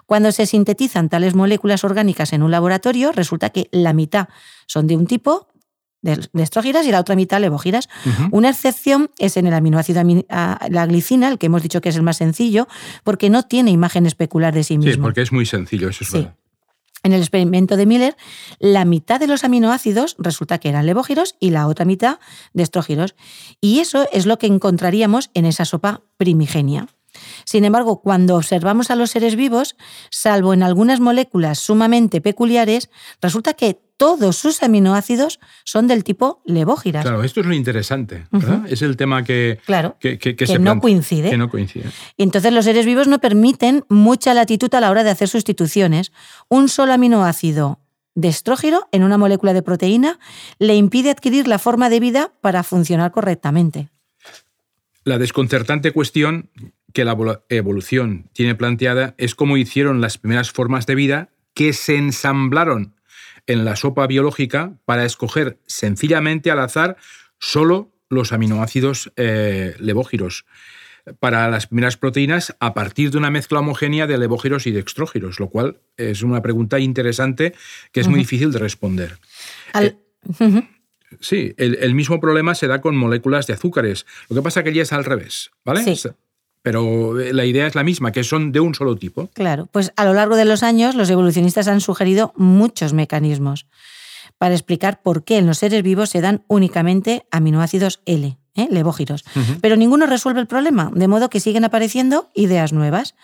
Cuando 0.07 0.33
se 0.33 0.47
sintetizan 0.47 1.09
tales 1.09 1.35
moléculas 1.35 1.85
orgánicas 1.85 2.33
en 2.33 2.43
un 2.43 2.51
laboratorio, 2.51 3.12
resulta 3.12 3.51
que 3.51 3.69
la 3.73 3.93
mitad 3.93 4.29
son 4.66 4.87
de 4.87 4.97
un 4.97 5.07
tipo, 5.07 5.49
destrógiras 6.33 6.87
y 6.87 6.90
la 6.90 7.01
otra 7.01 7.14
mitad 7.14 7.40
levógiras. 7.40 7.88
Una 8.31 8.51
excepción 8.51 9.11
es 9.19 9.37
en 9.37 9.47
el 9.47 9.55
aminoácido 9.55 10.03
la 10.31 10.87
glicina, 10.87 11.29
el 11.29 11.38
que 11.38 11.47
hemos 11.47 11.62
dicho 11.62 11.81
que 11.81 11.90
es 11.90 11.97
el 11.97 12.03
más 12.03 12.16
sencillo, 12.16 12.69
porque 13.05 13.31
no 13.31 13.43
tiene 13.43 13.71
imagen 13.71 14.07
especular 14.07 14.55
de 14.55 14.64
sí 14.64 14.79
mismo. 14.79 14.93
Sí, 14.93 14.99
porque 14.99 15.23
es 15.23 15.33
muy 15.33 15.47
sencillo, 15.47 15.88
eso 15.88 16.05
es 16.05 16.12
verdad. 16.12 16.35
En 17.03 17.13
el 17.13 17.21
experimento 17.21 17.77
de 17.77 17.87
Miller, 17.87 18.17
la 18.59 18.85
mitad 18.85 19.19
de 19.19 19.27
los 19.27 19.45
aminoácidos 19.45 20.17
resulta 20.19 20.59
que 20.59 20.69
eran 20.69 20.87
levógiros 20.87 21.37
y 21.41 21.51
la 21.51 21.67
otra 21.67 21.85
mitad 21.85 22.19
de 22.53 22.63
estrógiros. 22.63 23.15
Y 23.61 23.81
eso 23.81 24.07
es 24.13 24.27
lo 24.27 24.39
que 24.39 24.47
encontraríamos 24.47 25.31
en 25.35 25.47
esa 25.47 25.65
sopa 25.65 26.03
primigenia. 26.17 26.89
Sin 27.45 27.65
embargo, 27.65 28.01
cuando 28.01 28.37
observamos 28.37 28.91
a 28.91 28.97
los 28.97 29.11
seres 29.11 29.37
vivos, 29.37 29.77
salvo 30.11 30.55
en 30.55 30.63
algunas 30.63 31.01
moléculas 31.01 31.59
sumamente 31.59 32.21
peculiares, 32.21 32.91
resulta 33.21 33.55
que 33.55 33.81
todos 34.01 34.37
sus 34.37 34.63
aminoácidos 34.63 35.41
son 35.65 35.87
del 35.87 36.05
tipo 36.05 36.41
levógiras. 36.47 37.05
Claro, 37.05 37.23
esto 37.23 37.41
es 37.41 37.47
lo 37.47 37.53
interesante, 37.53 38.27
¿verdad? 38.31 38.63
Es 38.67 38.81
el 38.81 38.97
tema 38.97 39.25
que, 39.25 39.59
claro, 39.67 39.99
que, 40.01 40.19
no 40.59 40.81
coincide. 40.81 41.29
Que 41.29 41.37
no 41.37 41.51
coincide. 41.51 41.91
Y 42.17 42.23
entonces 42.23 42.51
los 42.51 42.65
seres 42.65 42.87
vivos 42.87 43.09
no 43.09 43.19
permiten 43.19 43.85
mucha 43.91 44.33
latitud 44.33 44.75
a 44.75 44.81
la 44.81 44.91
hora 44.91 45.05
de 45.05 45.11
hacer 45.11 45.29
sustituciones. 45.29 46.13
Un 46.49 46.71
solo 46.71 46.95
aminoácido 46.95 47.79
de 48.15 48.29
estrógeno 48.29 48.89
en 48.91 49.03
una 49.03 49.19
molécula 49.19 49.53
de 49.53 49.63
proteína 49.63 50.19
le 50.59 50.77
impide 50.77 51.11
adquirir 51.11 51.47
la 51.47 51.59
forma 51.59 51.91
de 51.91 52.01
vida 52.01 52.33
para 52.41 52.63
funcionar 52.63 53.11
correctamente. 53.11 53.91
La 55.05 55.19
desconcertante 55.19 55.93
cuestión 55.93 56.49
que 56.92 57.05
la 57.05 57.16
evolución 57.48 58.29
tiene 58.33 58.55
planteada 58.55 59.14
es 59.18 59.35
cómo 59.35 59.57
hicieron 59.57 60.00
las 60.00 60.18
primeras 60.18 60.50
formas 60.50 60.87
de 60.87 60.94
vida 60.94 61.31
que 61.55 61.72
se 61.72 61.96
ensamblaron 61.96 62.94
en 63.46 63.64
la 63.64 63.76
sopa 63.76 64.07
biológica 64.07 64.74
para 64.85 65.05
escoger 65.05 65.59
sencillamente 65.66 66.50
al 66.50 66.61
azar 66.61 66.96
solo 67.38 67.92
los 68.09 68.33
aminoácidos 68.33 69.12
eh, 69.16 69.74
levógiros 69.79 70.44
para 71.18 71.48
las 71.48 71.66
primeras 71.66 71.96
proteínas 71.96 72.55
a 72.61 72.74
partir 72.74 73.11
de 73.11 73.18
una 73.18 73.31
mezcla 73.31 73.61
homogénea 73.61 74.07
de 74.07 74.18
levógiros 74.18 74.66
y 74.66 74.70
de 74.70 74.81
extrógiros, 74.81 75.40
lo 75.40 75.48
cual 75.48 75.81
es 75.96 76.22
una 76.22 76.42
pregunta 76.42 76.79
interesante 76.79 77.55
que 77.92 78.00
es 78.00 78.09
muy 78.09 78.20
difícil 78.20 78.53
de 78.53 78.59
responder. 78.59 79.18
Eh, 79.74 79.96
sí, 81.20 81.55
el, 81.57 81.94
mismo 81.94 82.20
problema 82.20 82.55
se 82.55 82.66
da 82.66 82.81
con 82.81 82.96
moléculas 82.96 83.46
de 83.46 83.55
azúcares. 83.55 84.07
Lo 84.29 84.37
que 84.37 84.42
pasa 84.42 84.62
que 84.62 84.72
ya 84.72 84.83
es 84.83 84.92
al 84.92 85.05
revés, 85.05 85.50
¿vale? 85.64 85.83
Pero 86.62 87.18
eh, 87.20 87.33
la 87.33 87.44
idea 87.44 87.66
es 87.66 87.75
la 87.75 87.85
misma, 87.85 88.12
que 88.12 88.25
son 88.25 88.53
de 88.53 88.61
un 88.61 88.75
solo 88.75 88.96
tipo. 88.96 89.29
Claro, 89.33 89.66
pues 89.66 89.92
a 89.96 90.05
lo 90.05 90.14
largo 90.14 90.37
de 90.37 90.44
los 90.44 90.62
años 90.62 90.94
los 90.94 91.11
evolucionistas 91.11 91.68
han 91.68 91.81
sugerido 91.81 92.33
muchos 92.37 92.92
mecanismos 92.92 93.66
para 94.38 94.55
explicar 94.55 95.03
por 95.03 95.25
qué 95.25 95.38
en 95.38 95.46
los 95.46 95.59
seres 95.59 95.83
vivos 95.83 96.11
se 96.11 96.20
dan 96.20 96.44
únicamente 96.49 97.27
aminoácidos 97.31 98.01
L, 98.07 98.38
¿eh? 98.55 98.68
levógiros, 98.70 99.25
pero 99.61 99.77
ninguno 99.77 100.07
resuelve 100.07 100.40
el 100.40 100.46
problema, 100.46 100.90
de 100.94 101.09
modo 101.09 101.29
que 101.29 101.40
siguen 101.40 101.64
apareciendo 101.64 102.31
ideas 102.35 102.73
nuevas. 102.73 103.14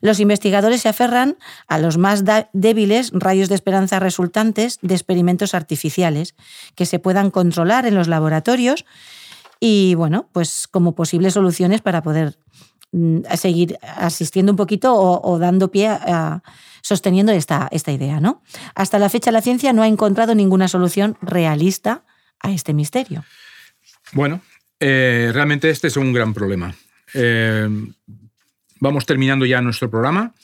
Los 0.00 0.18
investigadores 0.18 0.82
se 0.82 0.88
aferran 0.88 1.36
a 1.68 1.78
los 1.78 1.96
más 1.96 2.24
débiles 2.52 3.12
rayos 3.12 3.48
de 3.48 3.54
esperanza 3.54 4.00
resultantes 4.00 4.78
de 4.82 4.94
experimentos 4.94 5.54
artificiales 5.54 6.34
que 6.74 6.86
se 6.86 6.98
puedan 6.98 7.30
controlar 7.30 7.86
en 7.86 7.94
los 7.94 8.08
laboratorios 8.08 8.84
y, 9.60 9.94
bueno, 9.94 10.28
pues 10.32 10.66
como 10.66 10.94
posibles 10.94 11.34
soluciones 11.34 11.80
para 11.80 12.02
poder 12.02 12.36
a 13.28 13.36
seguir 13.36 13.78
asistiendo 13.82 14.52
un 14.52 14.56
poquito 14.56 14.94
o, 14.94 15.38
dando 15.38 15.70
pie 15.70 15.88
a, 15.88 16.42
sosteniendo 16.82 17.32
esta, 17.32 17.68
esta 17.70 17.92
idea. 17.92 18.20
¿no? 18.20 18.42
Hasta 18.74 18.98
la 18.98 19.08
fecha 19.08 19.32
la 19.32 19.40
ciencia 19.40 19.72
no 19.72 19.82
ha 19.82 19.88
encontrado 19.88 20.34
ninguna 20.34 20.68
solución 20.68 21.16
realista 21.20 22.04
a 22.40 22.52
este 22.52 22.74
misterio. 22.74 23.24
Bueno, 24.12 24.40
eh, 24.80 25.30
realmente 25.32 25.70
este 25.70 25.88
es 25.88 25.96
un 25.96 26.12
gran 26.12 26.34
problema. 26.34 26.74
Eh, 27.14 27.68
vamos 28.80 29.06
terminando 29.06 29.46
ya 29.46 29.60
nuestro 29.60 29.90
programa 29.90 30.34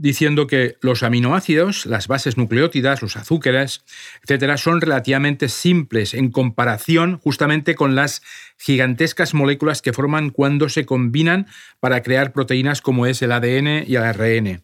diciendo 0.00 0.46
que 0.46 0.78
los 0.80 1.02
aminoácidos, 1.02 1.84
las 1.84 2.08
bases 2.08 2.38
nucleótidas, 2.38 3.02
los 3.02 3.16
azúcares, 3.16 3.84
etcétera, 4.22 4.56
son 4.56 4.80
relativamente 4.80 5.50
simples 5.50 6.14
en 6.14 6.30
comparación 6.30 7.18
justamente 7.18 7.74
con 7.74 7.94
las 7.94 8.22
gigantescas 8.56 9.34
moléculas 9.34 9.82
que 9.82 9.92
forman 9.92 10.30
cuando 10.30 10.70
se 10.70 10.86
combinan 10.86 11.48
para 11.80 12.02
crear 12.02 12.32
proteínas 12.32 12.80
como 12.80 13.04
es 13.04 13.20
el 13.20 13.30
ADN 13.30 13.84
y 13.86 13.96
el 13.96 14.02
ARN. 14.02 14.62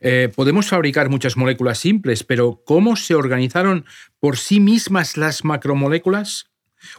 Eh, 0.00 0.30
podemos 0.34 0.68
fabricar 0.68 1.08
muchas 1.08 1.36
moléculas 1.36 1.78
simples, 1.78 2.22
pero 2.22 2.62
¿cómo 2.64 2.94
se 2.94 3.16
organizaron 3.16 3.84
por 4.20 4.36
sí 4.36 4.60
mismas 4.60 5.16
las 5.16 5.44
macromoléculas? 5.44 6.50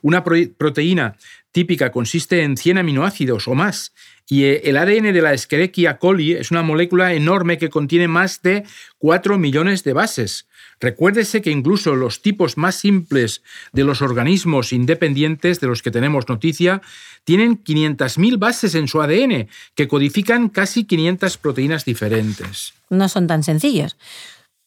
Una 0.01 0.25
proteína 0.25 1.15
típica 1.51 1.91
consiste 1.91 2.43
en 2.43 2.57
100 2.57 2.79
aminoácidos 2.79 3.47
o 3.47 3.55
más 3.55 3.93
y 4.29 4.43
eh, 4.43 4.61
el 4.65 4.77
ADN 4.77 5.11
de 5.11 5.21
la 5.21 5.33
Escherichia 5.33 5.97
coli 5.97 6.33
es 6.33 6.51
una 6.51 6.61
molécula 6.61 7.13
enorme 7.13 7.57
que 7.57 7.69
contiene 7.69 8.07
más 8.07 8.41
de 8.43 8.63
4 8.99 9.37
millones 9.39 9.83
de 9.83 9.93
bases. 9.93 10.47
Recuérdese 10.79 11.41
que 11.41 11.49
incluso 11.49 11.95
los 11.95 12.21
tipos 12.21 12.55
más 12.55 12.75
simples 12.75 13.41
de 13.73 13.83
los 13.83 14.01
organismos 14.01 14.71
independientes 14.71 15.59
de 15.59 15.67
los 15.67 15.81
que 15.81 15.91
tenemos 15.91 16.29
noticia 16.29 16.81
tienen 17.23 17.61
500.000 17.63 18.37
bases 18.37 18.75
en 18.75 18.87
su 18.87 19.01
ADN, 19.01 19.49
que 19.75 19.87
codifican 19.87 20.47
casi 20.49 20.85
500 20.85 21.37
proteínas 21.37 21.83
diferentes. 21.83 22.73
No 22.89 23.09
son 23.09 23.27
tan 23.27 23.43
sencillos. 23.43 23.97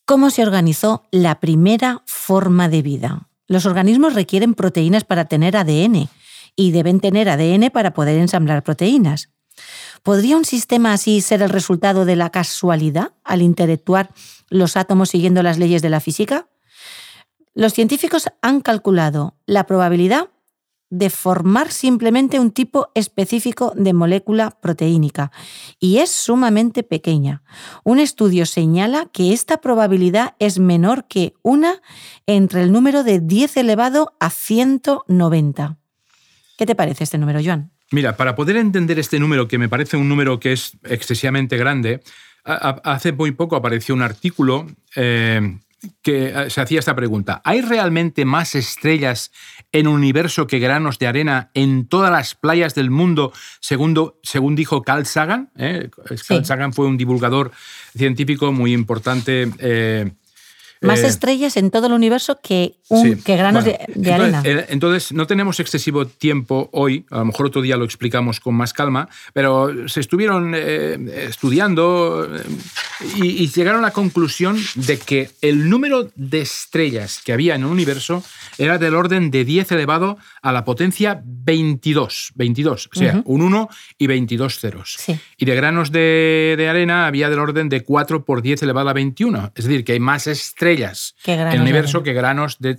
¿Cómo 0.05 0.31
se 0.31 0.43
organizó 0.43 1.07
la 1.13 1.41
primera 1.41 2.03
forma 2.07 2.69
de 2.69 2.83
vida? 2.83 3.29
Los 3.47 3.65
organismos 3.65 4.15
requieren 4.15 4.55
proteínas 4.55 5.05
para 5.05 5.27
tener 5.27 5.57
ADN 5.57 6.11
y 6.57 6.73
deben 6.73 7.01
tener 7.01 7.29
ADN 7.29 7.71
para 7.71 7.95
poder 7.95 8.19
ensamblar 8.19 8.63
proteínas. 8.63 9.31
¿Podría 10.03 10.37
un 10.37 10.45
sistema 10.45 10.93
así 10.93 11.21
ser 11.21 11.43
el 11.43 11.51
resultado 11.51 12.05
de 12.05 12.17
la 12.17 12.31
casualidad 12.31 13.13
al 13.25 13.43
interactuar 13.43 14.11
los 14.49 14.77
átomos 14.77 15.11
siguiendo 15.11 15.43
las 15.43 15.59
leyes 15.59 15.83
de 15.83 15.91
la 15.91 16.01
física? 16.01 16.49
Los 17.55 17.75
científicos 17.75 18.29
han 18.41 18.61
calculado 18.61 19.37
la 19.47 19.67
probabilidad 19.67 20.31
de 20.93 21.09
formar 21.09 21.73
simplemente 21.73 22.39
un 22.39 22.51
tipo 22.51 22.91
específico 22.95 23.73
de 23.75 23.95
molécula 23.95 24.51
proteínica 24.51 25.33
y 25.81 25.99
es 25.99 26.11
sumamente 26.11 26.83
pequeña. 26.83 27.43
Un 27.83 27.99
estudio 27.99 28.45
señala 28.45 29.07
que 29.07 29.33
esta 29.33 29.63
probabilidad 29.63 30.35
es 30.39 30.59
menor 30.59 31.07
que 31.07 31.33
una 31.43 31.81
entre 32.27 32.63
el 32.63 32.73
número 32.73 33.05
de 33.05 33.21
10 33.21 33.57
elevado 33.57 34.15
a 34.21 34.29
190. 34.29 35.79
¿Qué 36.63 36.67
te 36.67 36.77
parece 36.77 37.03
este 37.03 37.19
número, 37.19 37.41
Joan? 37.45 37.73
Mira, 37.91 38.17
para 38.17 38.37
poder 38.37 38.55
entender 38.55 38.97
este 38.97 39.19
número, 39.19 39.49
que 39.49 39.59
me 39.59 39.69
parece 39.69 39.97
un 39.97 40.09
número 40.09 40.39
que 40.39 40.53
es 40.53 40.79
excesivamente 40.85 41.57
grande, 41.57 42.05
hace 42.45 43.11
muy 43.11 43.33
poco 43.33 43.57
apareció 43.57 43.97
un 43.97 44.03
artículo 44.03 44.69
eh, 44.95 45.59
que 46.03 46.29
eh, 46.29 46.51
se 46.51 46.61
hacía 46.61 46.79
esta 46.79 46.95
pregunta. 46.95 47.43
¿Hay 47.45 47.63
realmente 47.63 48.25
más 48.25 48.55
estrellas 48.55 49.33
en 49.73 49.89
un 49.89 49.97
universo 49.97 50.47
que 50.47 50.61
granos 50.61 51.01
de 51.01 51.09
arena 51.09 51.51
en 51.55 51.89
todas 51.89 52.13
las 52.13 52.37
playas 52.37 52.77
del 52.77 52.93
mundo, 52.93 53.33
según, 53.59 54.13
según 54.23 54.55
dijo 54.55 54.83
Carl 54.83 55.05
Sagan? 55.05 55.51
Eh, 55.57 55.91
Carl 56.29 56.45
Sagan 56.45 56.73
fue 56.73 56.87
un 56.87 56.97
divulgador 56.97 57.51
científico 57.97 58.53
muy 58.53 58.73
importante 58.73 59.51
más 60.83 61.01
eh, 61.01 61.07
estrellas 61.07 61.57
en 61.57 61.71
todo 61.71 61.87
el 61.87 61.93
universo 61.93 62.39
que, 62.43 62.77
que 63.25 63.37
granos 63.37 63.65
de, 63.65 64.13
arena. 64.13 64.43
Eh, 64.45 64.67
entonces, 64.69 65.13
no 65.13 65.27
tenemos 65.27 65.61
excesivo 65.61 66.07
tiempo 66.07 66.69
hoy, 66.73 67.07
a 67.11 67.19
lo 67.19 67.27
mejor 67.27 67.47
otro 67.47 67.63
día 67.63 67.77
lo 67.77 67.85
explicamos 67.85 68.41
con 68.41 68.55
más 68.55 68.73
calma, 68.73 69.09
pero 69.33 69.89
se 69.89 70.01
estuvieron 70.01 70.53
eh, 70.55 71.27
estudiando 71.29 72.29
y, 73.17 73.49
llegaron 73.53 73.81
a 73.81 73.89
la 73.89 73.93
conclusión 73.93 74.57
de 74.75 74.99
que 74.99 75.31
el 75.43 75.69
número 75.69 76.11
de 76.15 76.41
estrellas 76.41 77.21
que 77.23 77.33
había 77.33 77.55
en 77.55 77.63
el 77.63 77.69
universo 77.69 78.25
era 78.57 78.79
del 78.79 78.95
orden 78.95 79.31
de 79.31 79.45
10 79.45 79.73
elevado 79.73 80.17
a 80.41 80.53
la 80.53 80.65
potencia 80.65 81.23
22, 81.25 82.33
22 82.35 82.89
o 82.93 82.99
sea, 82.99 83.23
un 83.27 83.43
1 83.43 83.69
y 83.99 84.07
22 84.07 84.59
ceros. 84.59 84.97
Y 85.37 85.45
de 85.45 85.55
granos 85.55 85.93
de, 85.93 86.67
arena 86.69 87.07
había 87.07 87.29
del 87.29 87.39
orden 87.39 87.69
de 87.69 87.83
4 87.83 88.25
por 88.25 88.43
10 88.43 88.63
elevado 88.63 88.89
a 88.89 88.93
21, 88.93 89.53
es 89.55 89.65
decir, 89.65 89.85
que 89.85 89.93
hay 89.93 90.01
más 90.01 90.27
estrellas 90.27 90.72
en 90.73 91.47
el 91.53 91.61
universo 91.61 92.03
que 92.03 92.13
granos 92.13 92.59
de, 92.59 92.77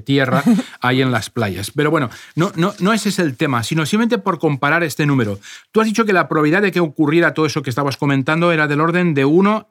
tierra 0.00 0.42
hay 0.80 1.02
en 1.02 1.10
las 1.10 1.30
playas. 1.30 1.70
Pero 1.74 1.90
bueno, 1.90 2.10
no, 2.34 2.52
no, 2.56 2.74
no 2.78 2.92
ese 2.92 3.08
es 3.08 3.18
el 3.18 3.36
tema, 3.36 3.62
sino 3.62 3.86
simplemente 3.86 4.18
por 4.18 4.38
comparar 4.38 4.82
este 4.82 5.06
número. 5.06 5.38
Tú 5.72 5.80
has 5.80 5.86
dicho 5.86 6.04
que 6.04 6.12
la 6.12 6.28
probabilidad 6.28 6.62
de 6.62 6.72
que 6.72 6.80
ocurriera 6.80 7.34
todo 7.34 7.46
eso 7.46 7.62
que 7.62 7.70
estabas 7.70 7.96
comentando 7.96 8.52
era 8.52 8.66
del 8.66 8.80
orden 8.80 9.14
de 9.14 9.24
1 9.24 9.68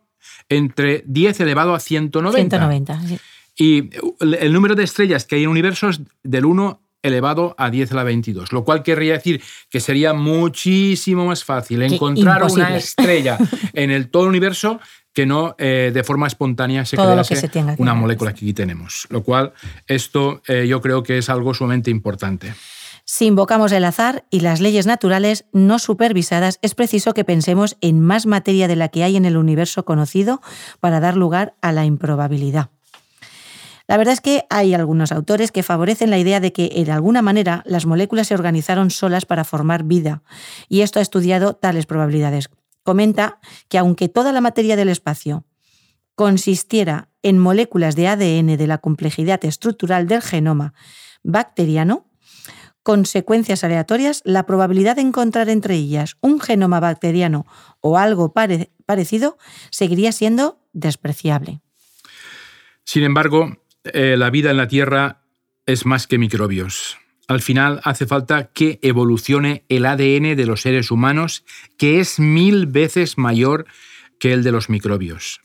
entre 0.49 1.03
10 1.05 1.39
elevado 1.41 1.75
a 1.75 1.79
190. 1.79 2.57
190, 2.57 3.07
sí. 3.07 3.19
Y 3.57 3.89
el 4.21 4.51
número 4.51 4.75
de 4.75 4.83
estrellas 4.83 5.25
que 5.25 5.35
hay 5.35 5.43
en 5.43 5.45
el 5.45 5.51
universo 5.51 5.89
es 5.89 6.01
del 6.23 6.45
1 6.45 6.81
elevado 7.05 7.55
a 7.57 7.69
10 7.69 7.91
a 7.91 7.95
la 7.95 8.03
22, 8.03 8.51
lo 8.51 8.65
cual 8.65 8.83
querría 8.83 9.13
decir 9.13 9.41
que 9.69 9.79
sería 9.79 10.13
muchísimo 10.13 11.27
más 11.27 11.43
fácil 11.43 11.83
encontrar 11.83 12.43
una 12.43 12.75
estrella 12.75 13.37
en 13.73 13.91
el 13.91 14.09
todo 14.09 14.23
el 14.23 14.29
universo 14.29 14.79
que 15.15 15.25
no 15.25 15.55
eh, 15.57 15.91
de 15.93 16.03
forma 16.03 16.27
espontánea 16.27 16.85
se 16.85 16.97
crease 16.97 17.49
una 17.77 17.95
molécula 17.95 18.33
que 18.33 18.39
aquí 18.39 18.53
tenemos. 18.53 19.07
Lo 19.09 19.23
cual, 19.23 19.53
esto 19.87 20.41
eh, 20.47 20.67
yo 20.67 20.81
creo 20.81 21.01
que 21.03 21.17
es 21.17 21.29
algo 21.29 21.53
sumamente 21.53 21.89
importante. 21.89 22.53
Si 23.05 23.25
invocamos 23.25 23.71
el 23.71 23.85
azar 23.85 24.25
y 24.29 24.41
las 24.41 24.59
leyes 24.59 24.85
naturales 24.85 25.45
no 25.53 25.79
supervisadas, 25.79 26.59
es 26.61 26.75
preciso 26.75 27.13
que 27.13 27.23
pensemos 27.23 27.77
en 27.79 28.01
más 28.01 28.25
materia 28.25 28.67
de 28.67 28.75
la 28.75 28.89
que 28.89 29.03
hay 29.03 29.15
en 29.15 29.25
el 29.25 29.37
universo 29.37 29.85
conocido 29.85 30.41
para 30.79 30.99
dar 30.99 31.15
lugar 31.15 31.55
a 31.61 31.71
la 31.71 31.85
improbabilidad. 31.85 32.69
La 33.87 33.97
verdad 33.97 34.13
es 34.13 34.21
que 34.21 34.45
hay 34.49 34.73
algunos 34.73 35.11
autores 35.11 35.51
que 35.51 35.63
favorecen 35.63 36.09
la 36.09 36.17
idea 36.17 36.39
de 36.39 36.51
que, 36.51 36.67
de 36.83 36.91
alguna 36.91 37.21
manera, 37.21 37.61
las 37.65 37.85
moléculas 37.85 38.27
se 38.27 38.33
organizaron 38.33 38.89
solas 38.89 39.25
para 39.25 39.43
formar 39.43 39.83
vida, 39.83 40.23
y 40.67 40.81
esto 40.81 40.99
ha 40.99 41.03
estudiado 41.03 41.53
tales 41.53 41.85
probabilidades. 41.85 42.49
Comenta 42.85 43.39
que 43.67 43.79
aunque 43.79 44.09
toda 44.09 44.31
la 44.31 44.41
materia 44.41 44.75
del 44.75 44.89
espacio 44.89 45.43
consistiera 46.13 47.09
en 47.23 47.39
moléculas 47.39 47.95
de 47.95 48.07
ADN 48.07 48.57
de 48.57 48.67
la 48.67 48.77
complejidad 48.77 49.43
estructural 49.43 50.07
del 50.07 50.21
genoma 50.21 50.75
bacteriano, 51.23 52.07
consecuencias 52.83 53.63
aleatorias, 53.63 54.21
la 54.23 54.45
probabilidad 54.45 54.97
de 54.97 55.01
encontrar 55.01 55.49
entre 55.49 55.73
ellas 55.73 56.15
un 56.21 56.39
genoma 56.39 56.79
bacteriano 56.79 57.47
o 57.81 57.97
algo 57.97 58.31
parecido 58.85 59.39
seguiría 59.71 60.11
siendo 60.11 60.59
despreciable. 60.71 61.61
Sin 62.83 63.01
embargo, 63.01 63.57
eh, 63.83 64.15
la 64.15 64.29
vida 64.29 64.51
en 64.51 64.57
la 64.57 64.67
Tierra 64.67 65.23
es 65.65 65.87
más 65.87 66.05
que 66.05 66.19
microbios. 66.19 66.99
Al 67.27 67.41
final 67.41 67.81
hace 67.83 68.05
falta 68.05 68.51
que 68.53 68.79
evolucione 68.83 69.63
el 69.67 69.85
ADN 69.85 70.35
de 70.35 70.45
los 70.45 70.61
seres 70.61 70.91
humanos, 70.91 71.43
que 71.77 71.99
es 71.99 72.19
mil 72.19 72.67
veces 72.67 73.17
mayor 73.17 73.65
que 74.19 74.31
el 74.31 74.43
de 74.43 74.51
los 74.51 74.69
microbios. 74.69 75.41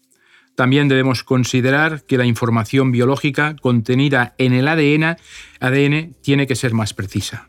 También 0.55 0.89
debemos 0.89 1.25
considerar 1.25 2.05
que 2.05 2.19
la 2.19 2.27
información 2.27 2.93
biológica 2.93 3.57
contenida 3.63 4.35
en 4.37 4.53
el 4.53 4.69
ADN, 4.69 6.17
tiene 6.21 6.47
que 6.47 6.55
ser 6.55 6.75
más 6.75 6.93
precisa. 6.93 7.49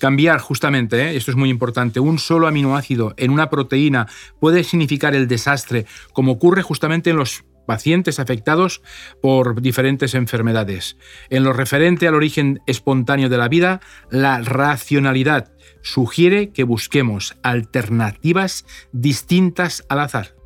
Cambiar 0.00 0.40
justamente, 0.40 1.00
¿eh? 1.00 1.16
esto 1.16 1.30
es 1.30 1.36
muy 1.36 1.50
importante, 1.50 2.00
un 2.00 2.18
solo 2.18 2.48
aminoácido 2.48 3.14
en 3.16 3.30
una 3.30 3.50
proteína 3.50 4.08
puede 4.40 4.64
significar 4.64 5.14
el 5.14 5.28
desastre, 5.28 5.86
como 6.12 6.32
ocurre 6.32 6.62
justamente 6.62 7.10
en 7.10 7.16
los 7.16 7.44
pacientes 7.68 8.18
afectados 8.18 8.80
por 9.20 9.60
diferentes 9.60 10.14
enfermedades. 10.14 10.96
En 11.28 11.44
lo 11.44 11.52
referente 11.52 12.08
al 12.08 12.14
origen 12.14 12.60
espontáneo 12.66 13.28
de 13.28 13.36
la 13.36 13.48
vida, 13.48 13.80
la 14.10 14.40
racionalidad 14.40 15.52
sugiere 15.82 16.50
que 16.50 16.64
busquemos 16.64 17.36
alternativas 17.42 18.64
distintas 18.92 19.84
al 19.90 20.00
azar. 20.00 20.37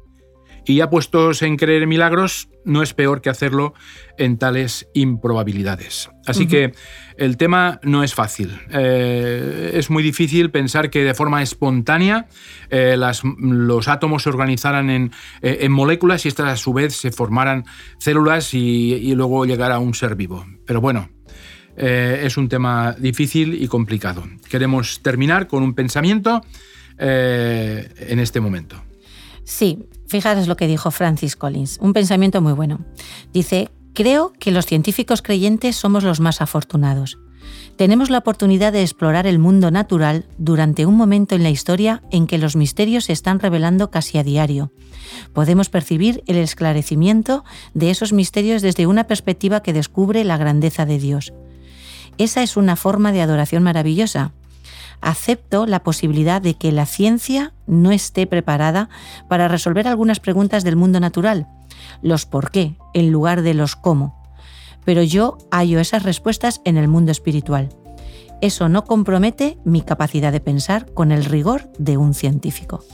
Y 0.65 0.77
ya 0.77 0.91
puestos 0.91 1.43
en 1.43 1.57
creer 1.57 1.87
milagros, 1.87 2.49
no 2.65 2.83
es 2.83 2.95
peor 2.95 3.21
que 3.21 3.31
hacerlo 3.31 3.75
en 4.19 4.39
tales 4.39 4.89
improbabilidades. 4.95 6.11
Así 6.27 6.47
que 6.47 6.73
el 7.17 7.37
tema 7.37 7.81
no 7.83 8.05
es 8.05 8.15
fácil. 8.15 8.61
Eh, 8.71 9.73
es 9.75 9.91
muy 9.91 10.03
difícil 10.03 10.51
pensar 10.51 10.91
que 10.91 11.03
de 11.03 11.15
forma 11.15 11.43
espontánea 11.43 12.29
eh, 12.71 12.97
los 12.97 13.89
átomos 13.89 14.23
se 14.23 14.29
organizaran 14.29 14.91
en, 14.91 15.13
eh, 15.41 15.59
en, 15.63 15.73
moléculas 15.73 16.25
y 16.25 16.29
estas 16.29 16.49
a 16.49 16.57
su 16.57 16.73
vez 16.73 16.95
se 16.95 17.11
formaran 17.11 17.65
células 17.99 18.55
y, 18.55 18.95
y 18.95 19.15
luego 19.15 19.45
llegara 19.45 19.77
a 19.77 19.79
un 19.81 19.95
ser 19.95 20.15
vivo. 20.15 20.47
Pero 20.67 20.81
bueno, 20.81 21.11
es 21.75 22.37
un 22.37 22.49
tema 22.51 22.95
difícil 22.99 23.61
y 23.61 23.67
complicado. 23.67 24.25
Queremos 24.51 25.03
terminar 25.03 25.49
con 25.49 25.63
un 25.63 25.75
pensamiento 25.75 26.43
en 26.99 28.19
este 28.19 28.41
momento. 28.41 28.83
Sí, 29.45 29.79
Fijaros 30.13 30.47
lo 30.47 30.59
que 30.59 30.67
dijo 30.67 30.91
Francis 30.91 31.37
Collins, 31.37 31.79
un 31.81 31.95
pensamiento 31.95 32.43
muy 32.43 32.53
bueno. 32.53 32.81
Dice, 33.33 33.71
creo 33.95 34.35
que 34.39 34.51
los 34.51 34.67
científicos 34.67 35.23
creyentes 35.23 35.75
somos 35.75 36.05
los 36.05 36.21
más 36.21 36.43
afortunados. 36.43 37.19
Tenemos 37.77 38.11
la 38.11 38.19
oportunidad 38.19 38.75
de 38.75 38.83
explorar 38.83 39.27
el 39.27 39.39
mundo 39.39 39.71
natural 39.71 40.27
durante 40.37 40.85
un 40.85 40.97
momento 40.97 41.35
en 41.35 41.43
la 41.43 41.49
historia 41.49 42.03
en 42.11 42.27
que 42.27 42.37
los 42.37 42.57
misterios 42.57 43.07
se 43.07 43.15
están 43.15 43.41
revelando 43.41 43.91
casi 43.91 44.19
a 44.19 44.23
diario. 44.23 44.71
Podemos 45.33 45.71
percibir 45.71 46.23
el 46.27 46.37
esclarecimiento 46.37 47.43
de 47.73 47.91
esos 47.91 48.13
misterios 48.13 48.61
desde 48.61 48.87
una 48.87 49.05
perspectiva 49.05 49.63
que 49.63 49.73
descubre 49.73 50.25
la 50.25 50.37
grandeza 50.37 50.85
de 50.85 50.99
Dios. 50.99 51.33
Esa 52.19 52.43
es 52.43 52.59
una 52.59 52.77
forma 52.77 53.13
de 53.13 53.23
adoración 53.23 53.63
maravillosa, 53.63 54.35
acepto 55.03 55.67
la 55.67 55.83
posibilidad 55.83 56.41
de 56.41 56.55
que 56.55 56.73
la 56.73 56.87
ciencia 56.87 57.53
no 57.67 57.91
esté 57.93 58.27
preparada 58.27 58.89
para 59.29 59.49
resolver 59.49 59.87
algunas 59.87 60.21
preguntas 60.21 60.65
del 60.65 60.77
mundo 60.77 61.01
natural, 61.01 61.49
los 62.01 62.25
por 62.25 62.51
qué 62.51 62.77
en 62.95 63.11
lugar 63.11 63.43
de 63.43 63.55
los 63.55 63.77
cómo. 63.77 64.23
Pero 64.85 65.03
yo 65.03 65.39
hallo 65.51 65.81
esas 65.81 66.05
respuestas 66.05 66.61
en 66.65 66.77
el 66.77 66.89
mundo 66.89 67.13
espiritual. 67.13 67.69
Eso 68.41 68.69
no 68.69 68.85
compromete 68.85 69.59
mi 69.65 69.83
capacidad 69.83 70.33
de 70.33 70.41
pensar 70.41 70.93
con 70.95 71.13
el 71.13 71.25
rigor 71.25 71.71
de 71.79 71.97
un 71.97 72.15
científico. 72.15 72.85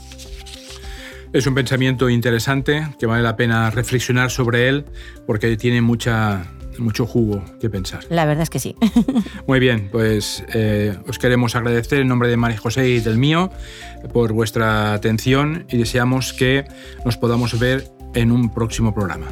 Es 1.31 1.45
un 1.45 1.53
pensamiento 1.53 2.09
interesante 2.09 2.87
que 2.99 3.05
vale 3.05 3.23
la 3.23 3.35
pena 3.35 3.69
reflexionar 3.69 4.31
sobre 4.31 4.67
él 4.67 4.85
porque 5.27 5.57
tiene 5.57 5.81
mucha 5.81 6.43
mucho 6.79 7.05
jugo 7.05 7.43
que 7.59 7.69
pensar. 7.69 8.05
La 8.09 8.25
verdad 8.25 8.43
es 8.43 8.49
que 8.49 8.59
sí. 8.59 8.75
Muy 9.47 9.59
bien, 9.59 9.89
pues 9.91 10.43
eh, 10.53 10.97
os 11.07 11.19
queremos 11.19 11.55
agradecer 11.55 11.99
en 11.99 12.07
nombre 12.07 12.29
de 12.29 12.37
María 12.37 12.57
José 12.57 12.89
y 12.89 12.99
del 12.99 13.17
mío 13.17 13.51
por 14.13 14.33
vuestra 14.33 14.93
atención 14.93 15.65
y 15.69 15.77
deseamos 15.77 16.33
que 16.33 16.65
nos 17.05 17.17
podamos 17.17 17.57
ver 17.59 17.87
en 18.13 18.31
un 18.31 18.53
próximo 18.53 18.93
programa. 18.93 19.27